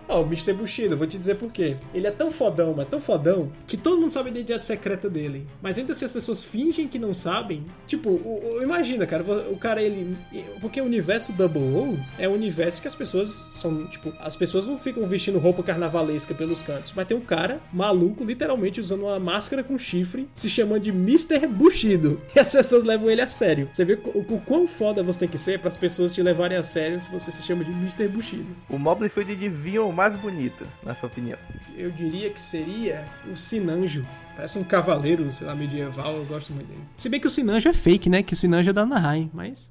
[0.08, 0.54] Ó, oh, o Mr.
[0.54, 1.76] Bushido, vou te dizer por quê.
[1.92, 5.46] Ele é tão fodão, mas tão fodão, que todo mundo sabe a identidade secreta dele.
[5.60, 7.66] Mas ainda assim as pessoas fingem que não sabem.
[7.86, 10.16] Tipo, o, o, imagina, cara, o cara, ele.
[10.62, 13.86] Porque o universo Double O é um universo que as pessoas são.
[13.88, 16.92] Tipo, as pessoas não ficam vestindo roupa carnavalesca pelos cantos.
[16.96, 21.46] Mas tem um cara maluco, literalmente usando uma máscara com chifre, se chamando de Mr.
[21.46, 22.20] Bushido.
[22.38, 23.68] E as pessoas levam ele a sério.
[23.72, 26.56] Você vê o, o quão foda você tem que ser para as pessoas te levarem
[26.56, 28.06] a sério se você se chama de Mr.
[28.06, 28.46] Bushido.
[28.70, 31.36] O Mobley foi de Divion mais bonito, na sua opinião?
[31.76, 34.06] Eu diria que seria o Sinanjo.
[34.36, 36.84] Parece um cavaleiro, sei lá, medieval, eu gosto muito dele.
[36.96, 38.22] Se bem que o Sinanjo é fake, né?
[38.22, 39.68] Que o Sinanjo é da Anaheim, mas...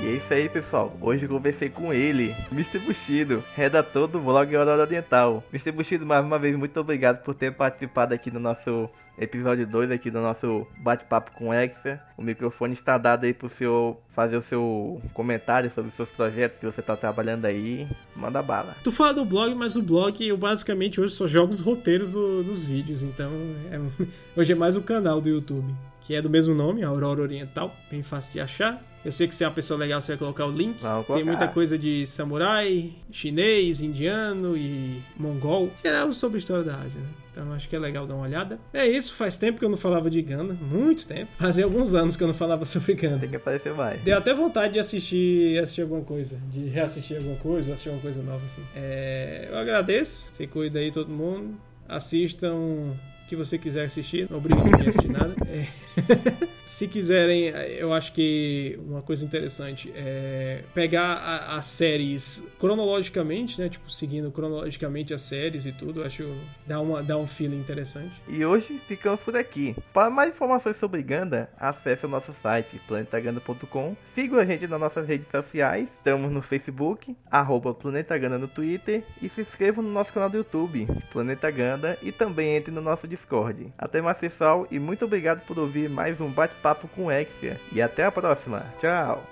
[0.00, 0.96] E é isso aí, pessoal.
[1.00, 2.78] Hoje eu conversei com ele, Mr.
[2.78, 5.42] Bushido, redator do blog Aurora Oriental.
[5.52, 5.72] Mr.
[5.72, 8.88] Bushido, mais uma vez, muito obrigado por ter participado aqui do nosso
[9.18, 12.00] episódio 2 aqui do nosso bate-papo com Exa.
[12.16, 16.60] O microfone está dado aí pro senhor fazer o seu comentário sobre os seus projetos
[16.60, 17.88] que você está trabalhando aí.
[18.14, 18.76] Manda bala.
[18.84, 22.44] Tu fala do blog, mas o blog eu basicamente hoje só jogo os roteiros do,
[22.44, 23.32] dos vídeos, então
[23.72, 23.80] é,
[24.40, 28.04] hoje é mais o canal do YouTube, que é do mesmo nome, Aurora Oriental, bem
[28.04, 28.87] fácil de achar.
[29.04, 30.80] Eu sei que se é uma pessoa legal, você vai colocar o link.
[31.14, 35.70] Tem muita coisa de samurai, chinês, indiano e mongol.
[35.82, 37.08] Geral sobre a história da Ásia, né?
[37.30, 38.58] Então acho que é legal dar uma olhada.
[38.72, 41.30] É isso, faz tempo que eu não falava de Ganda, muito tempo.
[41.38, 43.18] Fazia alguns anos que eu não falava sobre Ganda.
[43.18, 44.02] Tem que aparecer mais.
[44.02, 48.02] Deu até vontade de assistir, assistir alguma coisa, de reassistir alguma coisa, ou assistir alguma
[48.02, 48.62] coisa nova assim.
[48.74, 51.56] É, eu agradeço, você cuida aí todo mundo.
[51.88, 52.96] Assistam
[53.28, 55.34] que você quiser assistir, não obriga ninguém a assistir nada.
[55.46, 56.48] É.
[56.64, 57.48] Se quiserem,
[57.78, 61.14] eu acho que uma coisa interessante é pegar
[61.56, 63.70] as séries cronologicamente, né?
[63.70, 66.02] Tipo, seguindo cronologicamente as séries e tudo.
[66.02, 66.30] Acho
[66.66, 68.20] dá, uma, dá um feeling interessante.
[68.28, 69.74] E hoje ficamos por aqui.
[69.94, 73.96] Para mais informações sobre Ganda, acesse o nosso site planetaganda.com.
[74.14, 75.88] Siga a gente nas nossas redes sociais.
[75.88, 79.04] Estamos no Facebook, arroba Planeta Ganda no Twitter.
[79.22, 81.98] E se inscreva no nosso canal do YouTube, Planeta Ganda.
[82.02, 83.72] E também entre no nosso Discord.
[83.76, 84.66] Até mais, pessoal.
[84.70, 87.60] E muito obrigado por ouvir mais um bate-papo com Exia.
[87.72, 88.64] E até a próxima.
[88.80, 89.22] Tchau!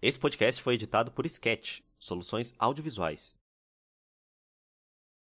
[0.00, 3.36] Esse podcast foi editado por Sketch, soluções audiovisuais.